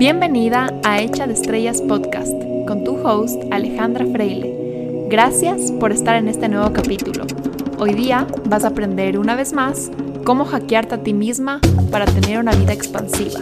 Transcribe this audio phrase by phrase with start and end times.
[0.00, 2.32] Bienvenida a Hecha de Estrellas Podcast
[2.66, 5.06] con tu host Alejandra Freile.
[5.10, 7.26] Gracias por estar en este nuevo capítulo.
[7.78, 9.90] Hoy día vas a aprender una vez más
[10.24, 11.60] cómo hackearte a ti misma
[11.90, 13.40] para tener una vida expansiva.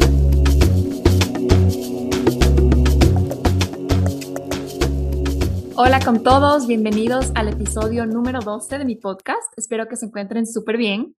[5.77, 9.53] Hola con todos, bienvenidos al episodio número 12 de mi podcast.
[9.57, 11.15] Espero que se encuentren súper bien.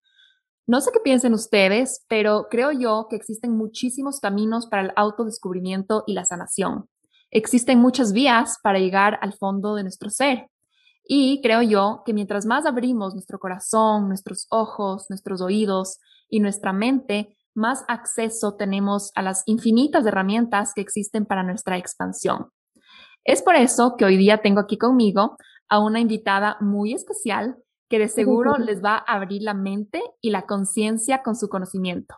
[0.69, 6.03] No sé qué piensen ustedes, pero creo yo que existen muchísimos caminos para el autodescubrimiento
[6.05, 6.87] y la sanación.
[7.31, 10.45] Existen muchas vías para llegar al fondo de nuestro ser.
[11.03, 15.97] Y creo yo que mientras más abrimos nuestro corazón, nuestros ojos, nuestros oídos
[16.29, 22.49] y nuestra mente, más acceso tenemos a las infinitas herramientas que existen para nuestra expansión.
[23.23, 25.35] Es por eso que hoy día tengo aquí conmigo
[25.67, 27.57] a una invitada muy especial
[27.89, 32.15] que de seguro les va a abrir la mente y la conciencia con su conocimiento.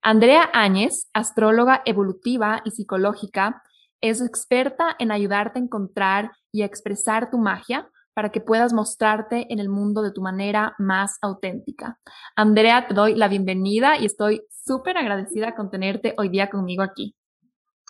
[0.00, 3.62] Andrea Áñez, astróloga evolutiva y psicológica,
[4.00, 9.46] es experta en ayudarte a encontrar y a expresar tu magia para que puedas mostrarte
[9.52, 11.98] en el mundo de tu manera más auténtica.
[12.36, 17.14] Andrea, te doy la bienvenida y estoy súper agradecida con tenerte hoy día conmigo aquí.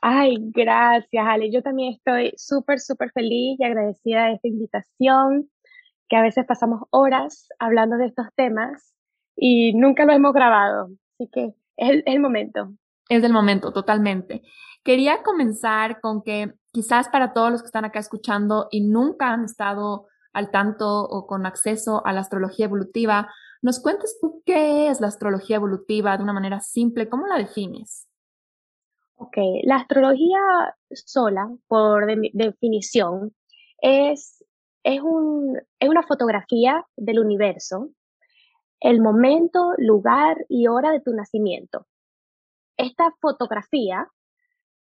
[0.00, 1.50] Ay, gracias, Ale.
[1.53, 5.48] Yo también estoy súper, súper feliz y agradecida de esta invitación,
[6.13, 8.95] que a veces pasamos horas hablando de estos temas
[9.35, 10.91] y nunca lo hemos grabado.
[11.15, 12.75] Así que es el, momento.
[13.09, 14.43] Es el momento, totalmente.
[14.85, 19.47] Quería comenzar con que quizás para todos los que están acá escuchando y nunca han
[19.47, 25.01] estado al tanto o con acceso a la astrología evolutiva, nos cuentes tú qué es
[25.01, 28.07] la astrología evolutiva de una manera simple, ¿cómo la defines?
[29.15, 30.41] Ok, la astrología
[30.91, 33.35] sola, por definición,
[33.81, 34.45] es,
[34.84, 37.91] es, un, es una fotografía del universo,
[38.80, 41.87] el momento, lugar y hora de tu nacimiento.
[42.76, 44.09] Esta fotografía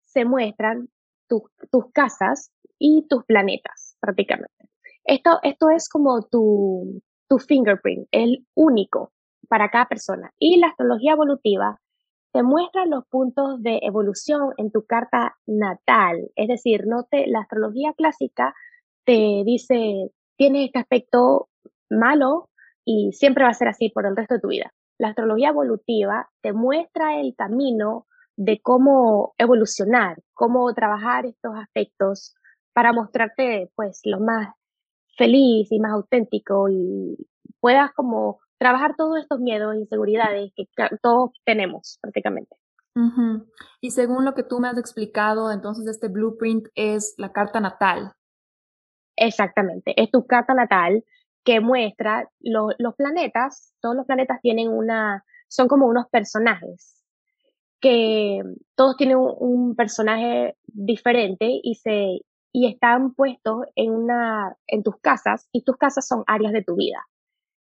[0.04, 0.90] se muestran
[1.28, 4.70] tus casas y tus planetas, prácticamente.
[5.04, 9.12] Esto, esto es como tu, tu fingerprint, el único
[9.48, 10.32] para cada persona.
[10.40, 11.80] Y la astrología evolutiva
[12.32, 16.30] te muestra los puntos de evolución en tu carta natal.
[16.36, 18.54] Es decir, no te, la astrología clásica
[19.06, 21.50] te dice, tienes este aspecto
[21.90, 22.50] malo
[22.86, 24.74] y siempre va a ser así por el resto de tu vida.
[24.98, 28.06] La astrología evolutiva te muestra el camino
[28.36, 32.36] de cómo evolucionar, cómo trabajar estos aspectos
[32.74, 34.56] para mostrarte pues lo más
[35.18, 37.18] feliz y más auténtico y
[37.60, 40.66] puedas como trabajar todos estos miedos e inseguridades que
[41.02, 42.56] todos tenemos prácticamente.
[43.82, 48.14] Y según lo que tú me has explicado, entonces este blueprint es la carta natal.
[49.20, 51.04] Exactamente, es tu carta natal
[51.44, 57.04] que muestra los planetas, todos los planetas tienen una, son como unos personajes,
[57.82, 58.42] que
[58.76, 62.22] todos tienen un, personaje diferente y se
[62.52, 66.76] y están puestos en una en tus casas y tus casas son áreas de tu
[66.76, 67.06] vida.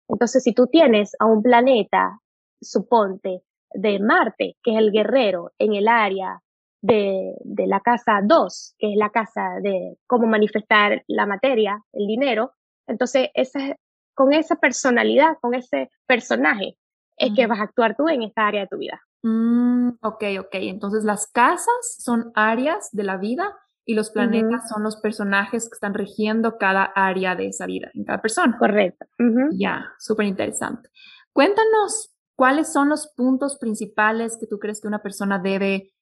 [0.08, 2.20] Entonces, si tú tienes a un planeta,
[2.60, 3.42] suponte,
[3.74, 6.40] de Marte, que es el guerrero, en el área
[6.80, 12.06] de, de la casa 2, que es la casa de cómo manifestar la materia, el
[12.06, 12.52] dinero,
[12.86, 13.76] entonces esa,
[14.14, 16.76] con esa personalidad, con ese personaje,
[17.16, 19.00] es que vas a actuar tú en esta área de tu vida.
[19.22, 20.54] Mm, ok, ok.
[20.54, 25.74] Entonces las casas son áreas de la vida y los planetas son los personajes que
[25.74, 28.56] están regiendo cada área de esa vida, en cada persona.
[28.58, 29.06] Correcto.
[29.52, 30.90] Ya, súper interesante.
[31.32, 35.92] Cuéntanos cuáles son los puntos principales que tú crees que una persona debe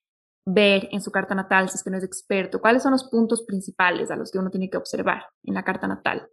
[0.47, 2.61] ver en su carta natal si es que no es experto.
[2.61, 5.89] ¿Cuáles son los puntos principales a los que uno tiene que observar en la carta
[5.89, 6.29] natal?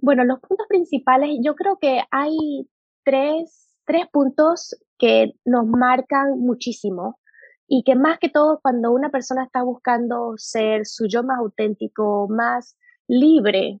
[0.00, 2.68] Bueno, los puntos principales, yo creo que hay
[3.04, 7.18] tres, tres puntos que nos marcan muchísimo
[7.66, 12.26] y que más que todo cuando una persona está buscando ser su yo más auténtico,
[12.28, 12.76] más
[13.06, 13.80] libre,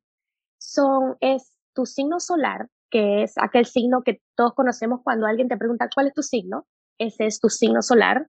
[0.58, 5.56] son, es tu signo solar, que es aquel signo que todos conocemos cuando alguien te
[5.56, 6.66] pregunta cuál es tu signo,
[6.98, 8.28] ese es tu signo solar,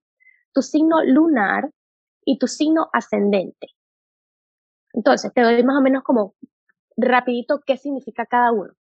[0.56, 1.70] tu signo lunar
[2.24, 3.68] y tu signo ascendente.
[4.94, 6.34] Entonces, te doy más o menos como
[6.96, 8.74] rapidito qué significa cada uno.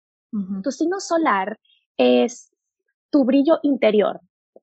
[0.63, 1.57] Tu signo solar
[1.95, 2.53] es
[3.09, 4.19] tu brillo interior,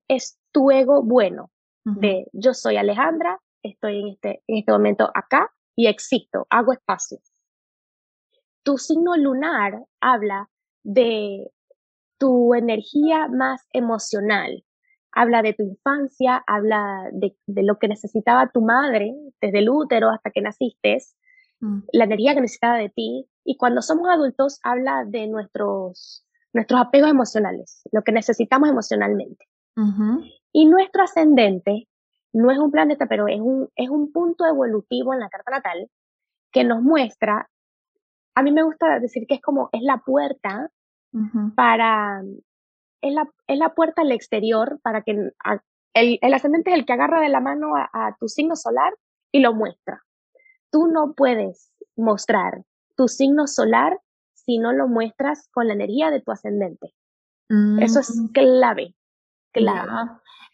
[0.07, 1.51] es tu ego bueno,
[1.85, 7.19] de yo soy Alejandra, estoy en este, en este momento acá y existo, hago espacio.
[8.63, 10.51] Tu signo lunar habla
[10.83, 11.51] de
[12.19, 14.63] tu energía más emocional,
[15.13, 20.11] habla de tu infancia, habla de, de lo que necesitaba tu madre desde el útero
[20.11, 20.99] hasta que naciste,
[21.61, 21.81] mm.
[21.93, 23.29] la energía que necesitaba de ti.
[23.45, 29.47] Y cuando somos adultos, habla de nuestros, nuestros apegos emocionales, lo que necesitamos emocionalmente.
[30.53, 31.89] Y nuestro ascendente
[32.35, 35.89] no es un planeta, pero es un, es un punto evolutivo en la carta natal
[36.53, 37.49] que nos muestra,
[38.35, 40.71] a mí me gusta decir que es como, es la puerta
[41.55, 42.23] para,
[43.03, 45.35] es la, es la puerta al exterior para que el,
[45.95, 48.95] el, ascendente es el que agarra de la mano a, tu signo solar
[49.31, 50.03] y lo muestra.
[50.71, 52.63] Tú no puedes mostrar
[52.97, 54.01] tu signo solar
[54.33, 56.95] si no lo muestras con la energía de tu ascendente.
[57.81, 58.27] Eso es mm.
[58.29, 58.95] clave.
[59.53, 59.91] clave.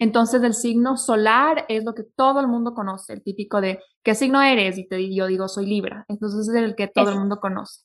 [0.00, 4.14] Entonces el signo solar es lo que todo el mundo conoce, el típico de ¿qué
[4.14, 4.78] signo eres?
[4.78, 6.04] Y te, yo digo soy Libra.
[6.08, 7.84] Entonces es el que todo el mundo conoce.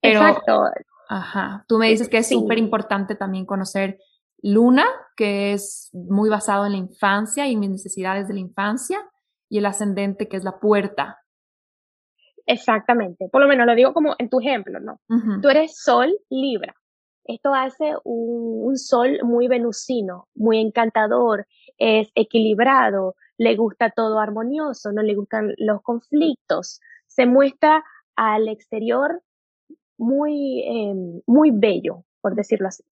[0.00, 0.64] Exacto.
[1.08, 1.64] Ajá.
[1.68, 3.98] Tú me dices que es súper importante también conocer
[4.42, 4.84] Luna,
[5.16, 8.98] que es muy basado en la infancia y mis necesidades de la infancia,
[9.48, 11.18] y el ascendente, que es la puerta.
[12.46, 13.28] Exactamente.
[13.30, 15.00] Por lo menos lo digo como en tu ejemplo, ¿no?
[15.40, 16.74] Tú eres Sol Libra.
[17.24, 21.46] Esto hace un, sol muy venusino, muy encantador,
[21.78, 27.82] es equilibrado, le gusta todo armonioso, no le gustan los conflictos, se muestra
[28.14, 29.22] al exterior
[29.98, 32.84] muy, em, muy bello, por decirlo así.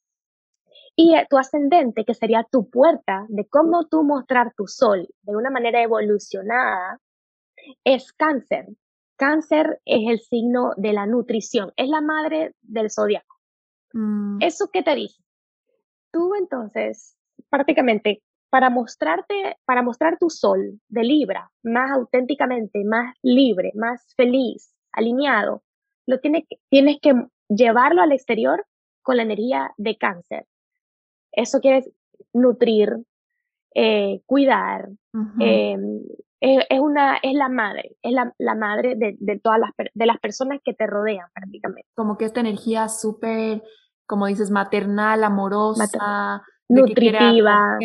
[0.95, 5.51] Y tu ascendente, que sería tu puerta de cómo tú mostrar tu sol de una
[5.51, 7.01] manera evolucionada,
[7.85, 8.67] es cáncer.
[9.17, 13.37] Cáncer es el signo de la nutrición, es la madre del zodiaco.
[13.93, 14.43] Mm.
[14.43, 15.23] ¿Eso qué te dice?
[16.11, 17.17] Tú entonces,
[17.49, 24.75] prácticamente, para mostrarte, para mostrar tu sol de Libra más auténticamente, más libre, más feliz,
[24.93, 25.63] alineado,
[26.07, 27.15] lo tienes, tienes que
[27.49, 28.65] llevarlo al exterior
[29.03, 30.47] con la energía de cáncer.
[31.33, 31.85] Eso quiere
[32.33, 32.97] nutrir,
[33.75, 34.89] eh, cuidar,
[35.41, 36.03] em,
[36.41, 40.19] es, una, es la madre, es la, la madre de, de, todas las, de las
[40.19, 41.89] personas que te rodean prácticamente.
[41.95, 43.63] Como que esta energía súper
[44.13, 47.79] como dices, maternal, amorosa, nutritiva.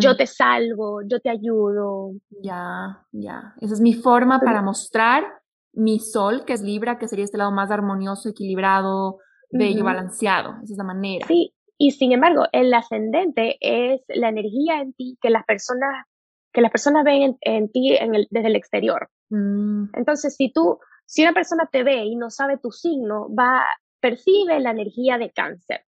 [0.00, 2.14] Yo te salvo, yo te ayudo.
[2.42, 3.54] Ya, ya.
[3.60, 5.39] Esa es mi forma para mostrar
[5.72, 9.18] mi sol, que es Libra, que sería este lado más armonioso, equilibrado,
[9.50, 10.54] bello, balanceado.
[10.62, 11.26] Esa es la manera.
[11.26, 16.06] Sí, y sin embargo, el ascendente es la energía en ti que las personas,
[16.52, 17.96] que las personas ven en, ti
[18.30, 19.08] desde el exterior.
[19.30, 19.84] Mm.
[19.94, 23.64] Entonces, si tú, si una persona te ve y no sabe tu signo, va,
[24.00, 25.80] percibe la energía de cáncer,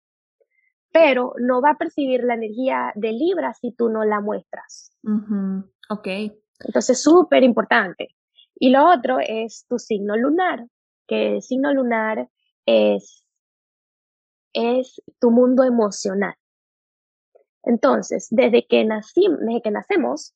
[0.93, 4.97] pero no va a percibir la energía de Libra si tú no la muestras.
[5.89, 6.07] Ok.
[6.65, 8.15] Entonces, súper importante.
[8.61, 10.67] Y lo otro es tu signo lunar,
[11.07, 12.29] que el signo lunar
[12.67, 13.25] es,
[14.53, 16.35] es tu mundo emocional.
[17.63, 20.35] Entonces, desde que, nací, desde que nacemos,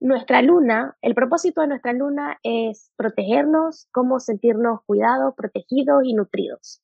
[0.00, 6.82] nuestra luna, el propósito de nuestra luna es protegernos, como sentirnos cuidados, protegidos y nutridos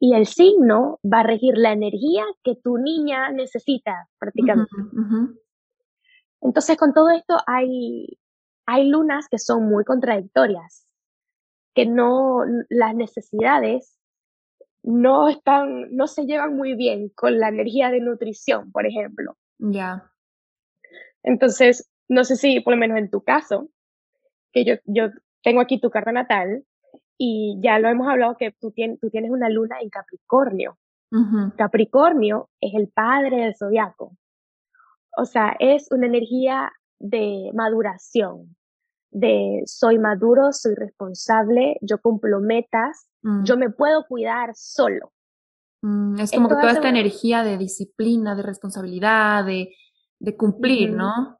[0.00, 4.70] y el signo va a regir la energía que tu niña necesita prácticamente.
[6.40, 8.18] Entonces, con todo esto hay,
[8.70, 10.86] hay lunas que son muy contradictorias,
[11.74, 13.98] que no, las necesidades
[14.82, 19.38] no están, no se llevan muy bien con la energía de nutrición, por ejemplo.
[19.58, 20.12] Ya.
[21.22, 23.70] Entonces, no sé si por lo menos en tu caso,
[24.52, 25.12] que yo, yo
[25.42, 26.62] tengo aquí tu carta natal,
[27.16, 30.78] y ya lo hemos hablado que tú, tienes, tú tienes una luna en Capricornio.
[31.56, 34.14] Capricornio es el padre del zodiaco.
[35.16, 38.57] O sea, es una energía de maduración,
[39.10, 43.44] de soy maduro, soy responsable, yo cumplo metas, mm.
[43.44, 45.12] yo me puedo cuidar solo.
[45.82, 49.74] Mm, es como que toda esta energía de disciplina, de responsabilidad, de,
[50.18, 51.38] de cumplir, ¿no?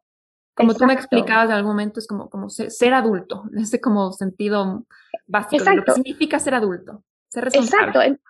[0.54, 4.12] Como tú me explicabas en algún momento, es como, como ser, adulto, en ese como
[4.12, 4.86] sentido
[5.26, 7.86] básico de lo que significa ser adulto, ser responsable.
[7.86, 8.22] Exacto,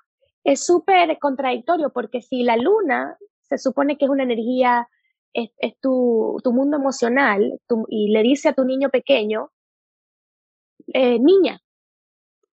[0.44, 4.88] es súper contradictorio porque si la luna se supone que es una energía,
[5.32, 9.50] es, tu, tu, mundo emocional y le dice a tu niño pequeño,
[10.88, 11.60] eh, niña,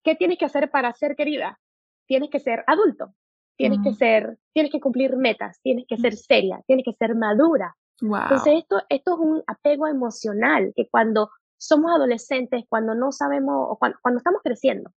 [0.02, 1.58] ¿qué tienes que hacer para ser querida?
[2.06, 3.14] Tienes que ser adulto,
[3.56, 7.74] tienes que ser, tienes que cumplir metas, tienes que ser seria, tienes que ser madura,
[8.00, 13.78] entonces, esto, esto es un apego emocional que cuando somos adolescentes, cuando no sabemos, o
[13.78, 14.90] cuando, estamos creciendo,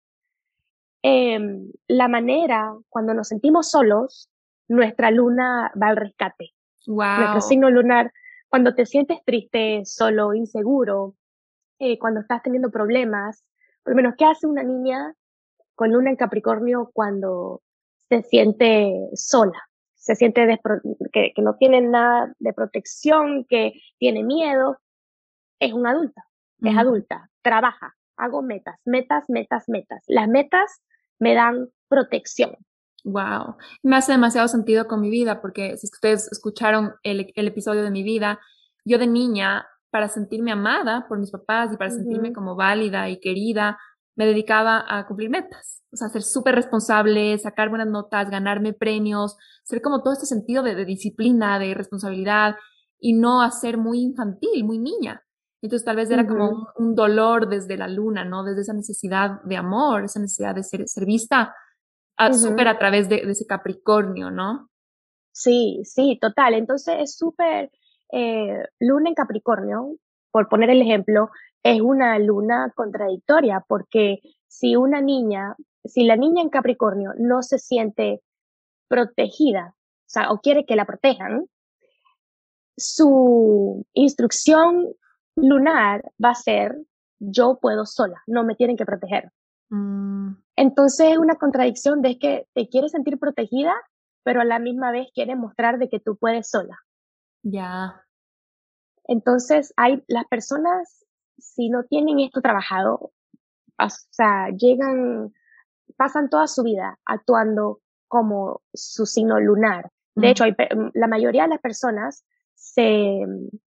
[1.03, 4.31] em, la manera, cuando nos sentimos solos,
[4.69, 6.55] nuestra luna va al rescate.
[6.87, 8.13] Nuestro signo lunar,
[8.49, 11.15] cuando te sientes triste, solo, inseguro,
[11.79, 13.45] eh, cuando estás teniendo problemas,
[13.83, 15.15] por lo menos, ¿qué hace una niña
[15.75, 17.63] con luna en Capricornio cuando
[18.09, 19.67] se siente sola?
[20.07, 20.61] se siente
[21.13, 24.79] que, no tiene nada de protección, que tiene miedo,
[25.59, 26.25] es una adulta,
[26.63, 30.05] es adulta, trabaja, hago metas, metas, metas, metas.
[30.07, 30.81] Las metas
[31.19, 32.57] me dan protección.
[33.09, 37.85] Wow, me hace demasiado sentido con mi vida porque si ustedes escucharon el, el episodio
[37.85, 38.41] de mi vida,
[38.85, 43.21] yo de niña para sentirme amada por mis papás y para sentirme como válida y
[43.21, 43.79] querida,
[44.17, 49.37] me dedicaba a cumplir metas, o sea, ser súper responsable, sacar buenas notas, ganarme premios,
[49.63, 52.57] ser como todo este sentido de, disciplina, de responsabilidad
[52.99, 55.23] y no a ser muy infantil, muy niña.
[55.63, 58.43] Entonces tal vez era como un, dolor desde la luna, ¿no?
[58.43, 61.55] Desde esa necesidad de amor, esa necesidad de ser, ser vista
[62.33, 64.69] súper a través de, ese Capricornio, ¿no?
[65.33, 66.55] Sí, sí, total.
[66.55, 67.71] Entonces es súper,
[68.13, 69.97] eh, luna en Capricornio,
[70.31, 71.31] por poner el ejemplo,
[71.63, 77.59] es una luna contradictoria, porque si una niña, si la niña en Capricornio no se
[77.59, 78.23] siente
[78.89, 81.47] protegida, o sea, o quiere que la protejan,
[82.77, 84.87] su instrucción
[85.35, 86.77] lunar va a ser
[87.19, 89.33] yo puedo sola, no me tienen que proteger.
[89.71, 90.16] Mm.
[90.57, 93.75] Entonces es una contradicción de que te quieres sentir protegida,
[94.23, 96.79] pero a la misma vez quieres mostrar de que tú puedes sola.
[97.43, 98.03] Ya.
[99.05, 101.05] Entonces hay las personas
[101.39, 103.13] si no tienen esto trabajado,
[103.79, 105.35] o sea, llegan,
[105.97, 109.91] pasan toda su vida actuando como su signo lunar.
[110.15, 110.45] De hecho,
[110.95, 113.21] la mayoría de las personas se,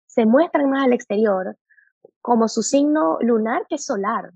[0.05, 1.57] se muestran más al exterior
[2.21, 4.31] como su signo lunar que solar.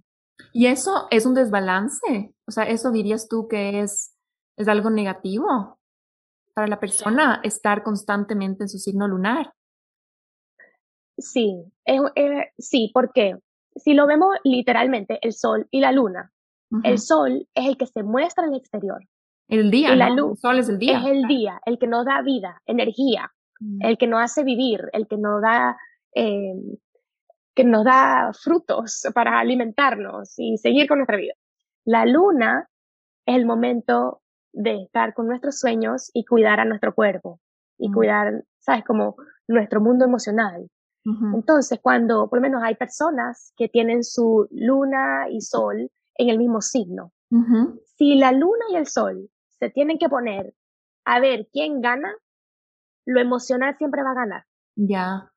[0.54, 2.34] Y eso es un desbalance.
[2.48, 4.16] O sea, eso dirías tú que es,
[4.58, 5.80] es algo negativo
[6.54, 9.54] para la persona estar constantemente en su signo lunar.
[11.18, 11.64] Sí,
[12.58, 13.38] sí, porque
[13.76, 16.32] si lo vemos literalmente, el sol y la luna,
[16.84, 19.02] el sol es el que se muestra en el exterior.
[19.50, 21.00] El día, la luz el sol es el día.
[21.00, 23.30] Es el día, el que nos da vida, energía,
[23.60, 23.86] mm.
[23.86, 25.78] el que nos hace vivir, el que nos da,
[26.16, 26.54] eh,
[27.54, 31.34] que nos da frutos para alimentarnos y seguir con nuestra vida.
[31.86, 32.70] La luna
[33.26, 34.22] es el momento
[34.54, 37.40] de estar con nuestros sueños y cuidar a nuestro cuerpo
[37.78, 37.94] y mm.
[37.94, 38.84] cuidar, ¿sabes?
[38.86, 39.16] Como
[39.48, 40.70] nuestro mundo emocional.
[41.04, 46.38] Entonces, cuando por lo menos hay personas que tienen su luna y sol en el
[46.38, 47.12] mismo signo,
[47.98, 50.54] si la luna y el sol se tienen que poner
[51.06, 52.14] a ver quién gana,
[53.06, 54.46] lo emocional siempre va a ganar.
[54.76, 55.32] Ya.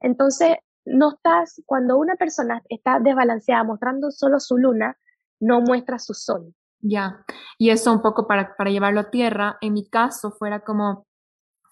[0.00, 4.96] Entonces, no estás, cuando una persona está desbalanceada mostrando solo su luna,
[5.40, 6.54] no muestra su sol.
[6.80, 7.24] Ya.
[7.58, 11.06] Y eso un poco para, para llevarlo a tierra, en mi caso fuera como,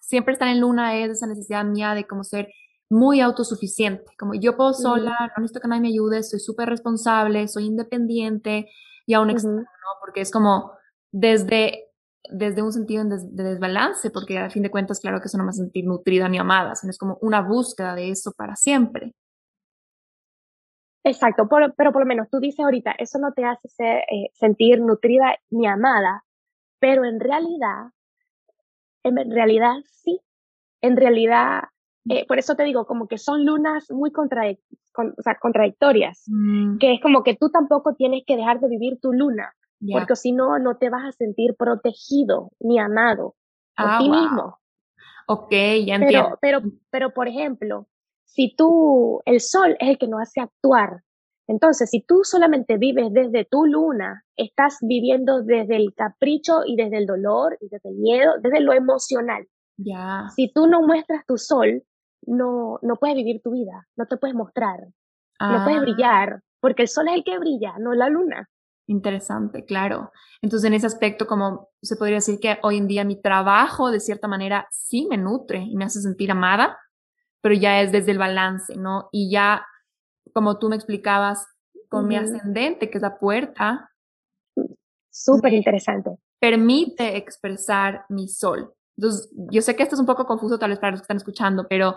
[0.01, 2.49] siempre estar en luna es esa necesidad mía de como ser
[2.91, 7.49] muy autosuficiente, como yo puedo sola, no necesito que nadie me ayude, soy súper responsable,
[7.49, 8.69] soy independiente
[9.07, 9.65] y aún externo,
[10.01, 10.73] Porque es como
[11.11, 11.91] desde,
[12.31, 15.51] desde un sentido de desbalance, porque a fin de cuentas, claro que eso no me
[15.51, 19.15] hace sentir nutrida ni amada, sino es como una búsqueda de eso para siempre.
[21.05, 25.37] Exacto, pero por lo menos tú dices ahorita, eso no te hace eh, sentir nutrida
[25.51, 26.25] ni amada,
[26.79, 27.91] pero en realidad,
[29.03, 30.21] en realidad sí,
[30.81, 31.65] en realidad
[32.09, 36.79] eh, por eso te digo, como que son lunas muy contradictorias, mm.
[36.79, 39.55] que es como que tú tampoco tienes que dejar de vivir tu luna,
[39.91, 43.35] porque si no, no te vas a sentir protegido ni amado
[43.77, 44.59] por ah, ti mismo.
[45.27, 46.39] Ok, ya entiendo.
[46.41, 47.89] Pero, pero, pero, por ejemplo,
[48.25, 51.03] si tú, el sol es el que nos hace actuar,
[51.49, 56.99] entonces, si tú solamente vives desde tu luna, estás viviendo desde el capricho y desde
[56.99, 59.47] el dolor y desde el miedo, desde lo emocional.
[59.77, 60.29] Ya.
[60.35, 61.83] Si tú no muestras tu sol,
[62.25, 64.81] no, no puedes vivir tu vida, no te puedes mostrar,
[65.41, 65.83] no puedes ah.
[65.83, 68.49] brillar, porque el sol es el que brilla, no la luna.
[68.87, 70.11] Interesante, claro.
[70.41, 74.01] Entonces, en ese aspecto, como se podría decir que hoy en día mi trabajo, de
[74.01, 76.79] cierta manera, sí me nutre y me hace sentir amada,
[77.41, 79.09] pero ya es desde el balance, ¿no?
[79.13, 79.65] Y ya,
[80.33, 81.47] como tú me explicabas,
[81.89, 83.91] con mi ascendente, que es la puerta.
[85.11, 86.11] Súper interesante.
[86.41, 88.73] Permite expresar mi sol.
[88.97, 91.19] Entonces, yo sé que esto es un poco confuso tal vez para los que están
[91.19, 91.95] escuchando, pero,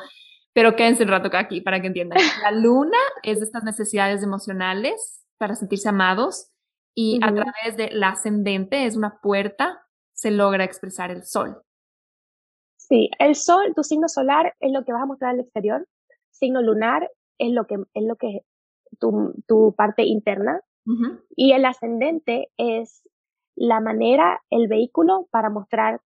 [0.54, 2.20] pero quédense un rato aquí para que entiendan.
[2.42, 6.52] La luna es de estas necesidades emocionales para sentirse amados
[6.96, 11.62] y a través de la ascendente es una puerta, se logra expresar el sol.
[12.78, 15.88] Sí, el sol, tu signo solar es lo que vas a mostrar al exterior,
[16.32, 18.42] signo lunar es lo que es lo que
[19.00, 20.62] tu, tu parte interna
[21.36, 23.02] y el ascendente es
[23.56, 26.02] la manera, el vehículo para mostrar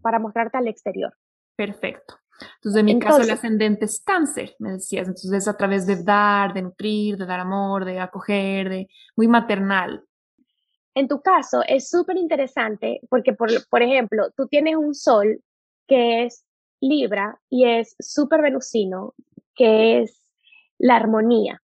[0.00, 1.12] para mostrarte al exterior.
[1.56, 2.21] Perfecto.
[2.56, 5.08] Entonces, en mi caso, el ascendente es cáncer, me decías.
[5.08, 9.28] Entonces, es a través de dar, de nutrir, de dar amor, de acoger, de muy
[9.28, 10.04] maternal.
[10.94, 15.42] En tu caso, es súper interesante porque, por, por ejemplo, tú tienes un sol
[15.86, 16.44] que es
[16.80, 19.14] Libra y es súper venusino,
[19.54, 20.20] que es
[20.78, 21.62] la armonía.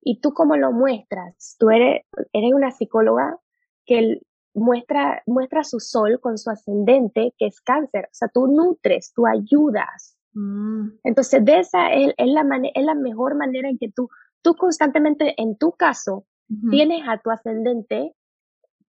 [0.00, 3.38] Y tú cómo lo muestras, tú eres, eres una psicóloga
[3.86, 4.20] que
[4.54, 8.06] muestra, muestra su sol con su ascendente, que es cáncer.
[8.06, 10.98] O sea, tú nutres, tú ayudas, Mm.
[11.04, 14.10] Entonces, de esa es, la es la mejor manera en que tú,
[14.42, 16.26] tú constantemente, en tu caso,
[16.70, 18.12] tienes a tu ascendente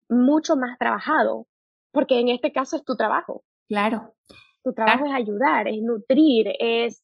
[0.10, 1.48] mucho más trabajado,
[1.92, 3.44] porque en este caso es tu trabajo.
[3.68, 4.14] Claro.
[4.64, 7.04] Tu trabajo es ayudar, es nutrir, es,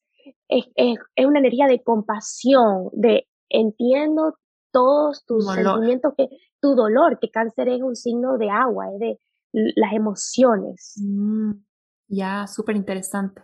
[0.50, 4.38] es, es, una energía de compasión, de entiendo
[4.72, 9.20] todos tus sentimientos, que tu dolor, que cáncer es un signo de agua, es de
[9.52, 10.96] las emociones.
[10.98, 11.52] Mm,
[12.08, 13.42] ya, súper interesante.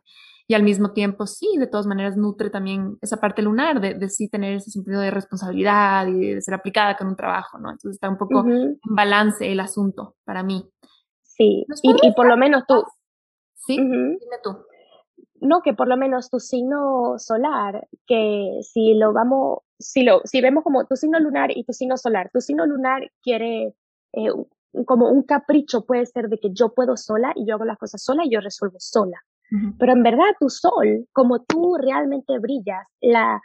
[0.50, 4.10] Y al mismo tiempo, sí, de todas maneras nutre también esa parte lunar de, de
[4.10, 7.70] sí tener ese sentido de responsabilidad y de ser aplicada con un trabajo, ¿no?
[7.70, 10.64] Entonces está un poco en balance el asunto para mí.
[11.22, 12.84] Sí, y, por lo menos tú.
[13.54, 14.58] Sí, dime tú.
[15.40, 20.42] No, que por lo menos tu signo solar, que si lo vamos, si lo, si
[20.42, 23.76] vemos como tu signo lunar y tu signo solar, tu signo lunar quiere
[24.14, 24.30] eh,
[24.86, 28.02] como un capricho puede ser de que yo puedo sola y yo hago las cosas
[28.04, 29.22] sola y yo resuelvo sola.
[29.80, 33.42] Pero en verdad tu sol, como tú realmente brillas, la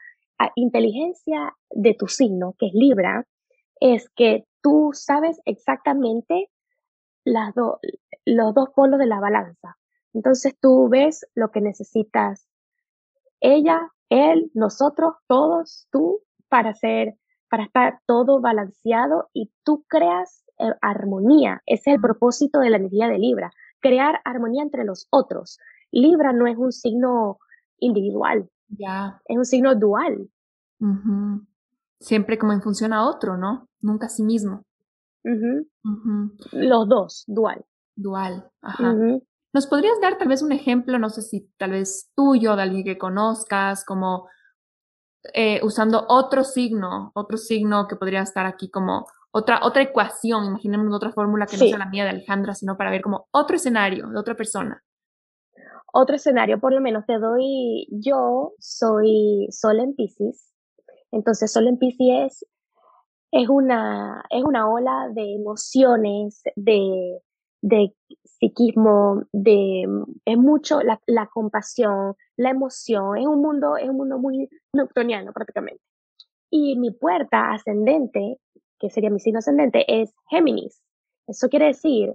[0.56, 3.24] inteligencia de tu signo, que es Libra,
[3.78, 6.50] es que tú sabes exactamente
[7.24, 7.54] las
[8.24, 9.76] los dos polos de la balanza.
[10.14, 12.48] Entonces tú ves lo que necesitas
[13.42, 17.18] ella, él, nosotros, todos, tú, para hacer,
[17.50, 21.60] para estar todo balanceado y tú creas eh, armonía.
[21.66, 23.50] Ese es el propósito de la energía de Libra,
[23.80, 25.58] crear armonía entre los otros.
[25.90, 27.38] Libra no es un signo
[27.78, 28.48] individual.
[28.68, 29.20] Ya.
[29.26, 30.30] Es un signo dual.
[32.00, 33.68] Siempre como en función a otro, ¿no?
[33.80, 34.64] Nunca a sí mismo.
[36.52, 37.64] Los dos, dual.
[37.96, 38.94] Dual, ajá.
[39.52, 42.84] ¿Nos podrías dar tal vez un ejemplo, no sé si tal vez tuyo, de alguien
[42.84, 44.28] que conozcas, como
[45.34, 50.94] eh, usando otro signo, otro signo que podría estar aquí como otra, otra ecuación, imaginemos
[50.94, 54.08] otra fórmula que no sea la mía de Alejandra, sino para ver como otro escenario
[54.08, 54.82] de otra persona?
[55.92, 60.52] otro escenario, por lo menos te doy, yo soy Sol en Pisces,
[61.10, 62.46] entonces Sol en Pisces
[63.30, 67.20] es, una, es una ola de emociones, de,
[67.62, 67.94] de
[68.24, 69.84] psiquismo, de,
[70.24, 75.32] es mucho la, la, compasión, la emoción, es un mundo, es un mundo muy nocturniano
[75.32, 75.80] prácticamente.
[76.50, 78.38] Y mi puerta ascendente,
[78.78, 80.82] que sería mi signo ascendente, es Géminis.
[81.26, 82.14] Eso quiere decir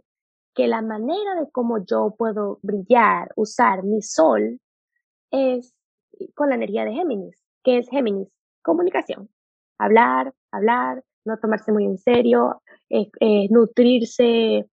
[0.54, 4.60] que la manera de cómo yo puedo brillar, usar mi sol,
[5.32, 5.74] es
[6.36, 7.42] con la energía de Géminis.
[7.64, 8.28] ¿Qué es Géminis?
[8.64, 9.30] Comunicación.
[9.78, 12.62] Hablar, hablar, no tomarse muy en serio,
[13.50, 14.68] nutrirse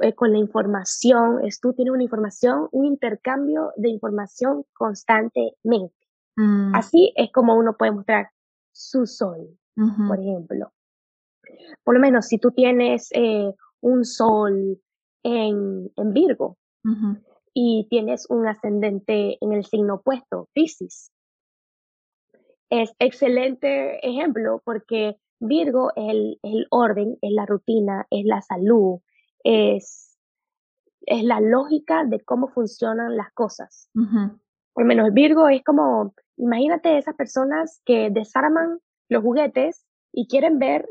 [0.00, 1.44] eh, con la información.
[1.44, 5.94] Es, tú tienes una información, un intercambio de información constantemente.
[6.36, 6.74] Mm.
[6.74, 8.30] Así es como uno puede mostrar
[8.72, 9.58] su sol,
[10.06, 10.72] por ejemplo.
[11.84, 14.80] Por lo menos si tú tienes eh, un sol
[15.22, 16.56] en, en Virgo
[17.52, 21.12] y tienes un ascendente en el signo opuesto, Pisces.
[22.70, 29.00] Es excelente ejemplo porque Virgo es el, el orden, es la rutina, es la salud,
[29.44, 30.18] es,
[31.06, 33.88] es la lógica de cómo funcionan las cosas.
[33.94, 40.58] Por lo menos Virgo es como, imagínate esas personas que desarman los juguetes y quieren
[40.58, 40.88] ver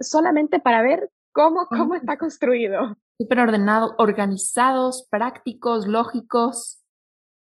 [0.00, 6.82] solamente para ver cómo, cómo está construido súper ordenados, organizados, prácticos, lógicos.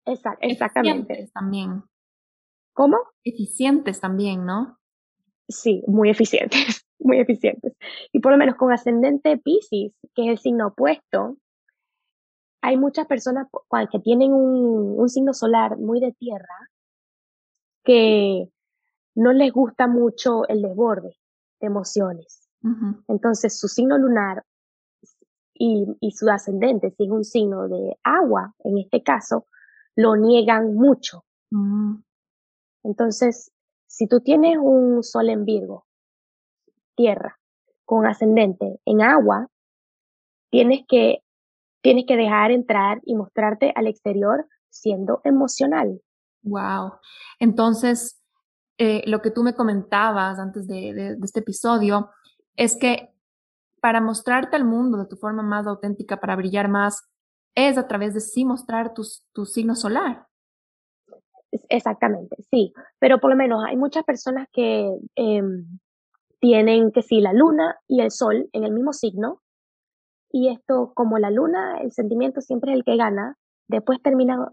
[0.06, 1.14] exactamente.
[1.14, 1.84] Eficientes también.
[2.74, 2.98] ¿Cómo?
[3.24, 4.78] Eficientes también, ¿no?
[5.48, 7.74] Sí, muy eficientes, muy eficientes.
[8.12, 11.38] Y por lo menos con ascendente Pisces, que es el signo opuesto,
[12.62, 13.48] hay muchas personas
[13.92, 16.70] que tienen un, un signo solar muy de tierra
[17.84, 18.50] que
[19.16, 21.18] no les gusta mucho el desborde
[21.60, 22.48] de emociones.
[23.08, 24.44] Entonces, su signo lunar
[25.54, 29.48] y, su ascendente, si es un signo de agua, en este caso,
[29.96, 31.24] lo niegan mucho.
[31.50, 31.96] Mm.
[32.84, 33.52] Entonces,
[33.88, 35.86] si tú tienes un sol en Virgo,
[36.96, 37.40] tierra,
[37.86, 39.48] con ascendente en agua,
[40.50, 41.24] tienes que,
[41.82, 46.02] tienes que dejar entrar y mostrarte al exterior siendo emocional.
[46.44, 46.94] Wow.
[47.40, 48.22] Entonces,
[48.78, 52.10] eh, lo que tú me comentabas antes de, de, este episodio
[52.56, 53.14] es que
[53.82, 57.08] para mostrarte al mundo de tu forma más auténtica, para brillar más,
[57.56, 60.28] es a través de sí mostrar tu, tu signo solar.
[61.68, 65.80] Exactamente, sí, pero por lo menos hay muchas personas que em,
[66.42, 69.42] tienen que sí la luna y el sol en el mismo signo
[70.32, 74.52] y esto como la luna, el sentimiento siempre es el que gana, después termina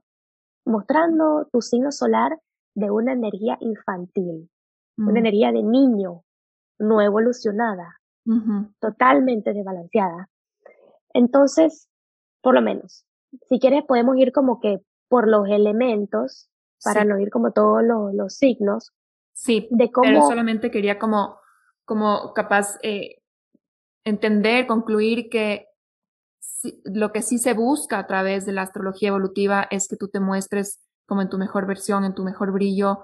[0.65, 2.39] mostrando tu signo solar
[2.75, 4.51] de una energía infantil,
[4.97, 5.17] una mm.
[5.17, 6.25] energía de niño,
[6.79, 8.01] no evolucionada,
[8.81, 10.29] totalmente desbalanceada.
[11.15, 11.89] Entonces,
[12.43, 13.07] por lo menos,
[13.49, 16.51] si quieres podemos ir como que por los elementos,
[16.85, 18.93] para no ir como todos los, signos.
[19.33, 20.07] Sí, de cómo...
[20.07, 21.38] pero solamente quería como,
[21.89, 23.23] como capaz eh,
[24.05, 25.69] entender, concluir que
[26.85, 30.21] lo que sí se busca a través de la astrología evolutiva es que tú te
[30.21, 33.01] muestres como en tu mejor versión, en tu mejor brillo,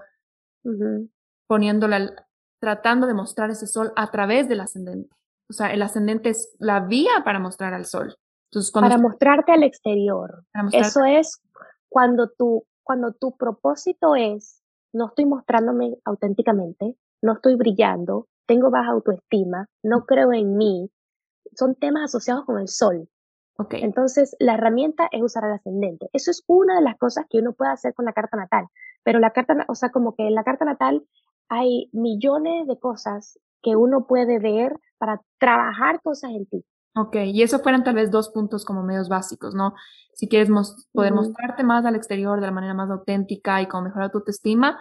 [1.46, 2.26] poniéndola,
[2.60, 5.16] tratando de mostrar ese sol a través del ascendente.
[5.48, 8.14] O sea, el ascendente es la vía para mostrar al sol.
[8.50, 10.44] Entonces, para mostrarte al exterior.
[10.72, 11.40] Eso es
[11.88, 18.90] cuando tu, cuando tu propósito es, no estoy mostrándome auténticamente, no estoy brillando, tengo baja
[18.90, 20.90] autoestima, no creo en mí,
[21.54, 23.08] son temas asociados con el sol.
[23.56, 23.82] Okay.
[23.82, 26.08] Entonces, la herramienta es usar el ascendente.
[26.12, 28.66] Eso es una de las cosas que uno puede hacer con la carta natal.
[29.04, 31.04] Pero la carta, o sea, como que en la carta natal
[31.48, 36.64] hay millones de cosas que uno puede ver para trabajar cosas en ti.
[36.96, 39.74] Ok, y eso fueran tal vez dos puntos como medios básicos, ¿no?
[40.14, 40.48] Si quieres
[40.92, 44.78] poder mostrarte más al exterior de la manera más auténtica y con mejorar tu autoestima,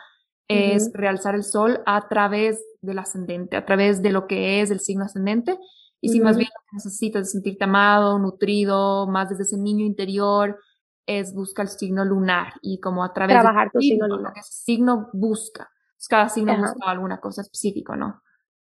[0.48, 4.80] es realzar el sol a través del ascendente, a través de lo que es el
[4.80, 5.58] signo ascendente
[6.04, 10.60] y si más bien necesitas sentirte amado, nutrido, más desde ese niño interior,
[11.06, 14.24] es buscar el signo lunar y como a través Trabajar tu signo, lunar.
[14.28, 15.72] lo que ese signo busca.
[16.10, 18.22] cada signo busca alguna cosa específica, ¿no?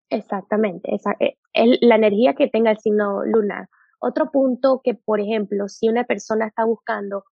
[0.09, 1.37] Exactamente, esa, eh,
[1.83, 3.69] la energía que tenga el signo lunar.
[3.99, 7.25] Otro punto que, por ejemplo, si una persona está buscando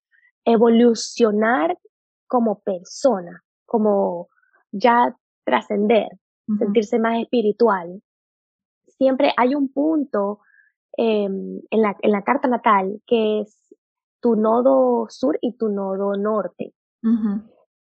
[0.45, 1.79] evolucionar
[2.27, 4.29] como persona, como
[4.75, 6.09] ya trascender,
[6.59, 8.03] sentirse más espiritual,
[8.87, 10.41] siempre hay un punto
[10.97, 13.75] em, en, la, en, la, carta natal que es
[14.21, 16.75] tu nodo sur y tu nodo norte.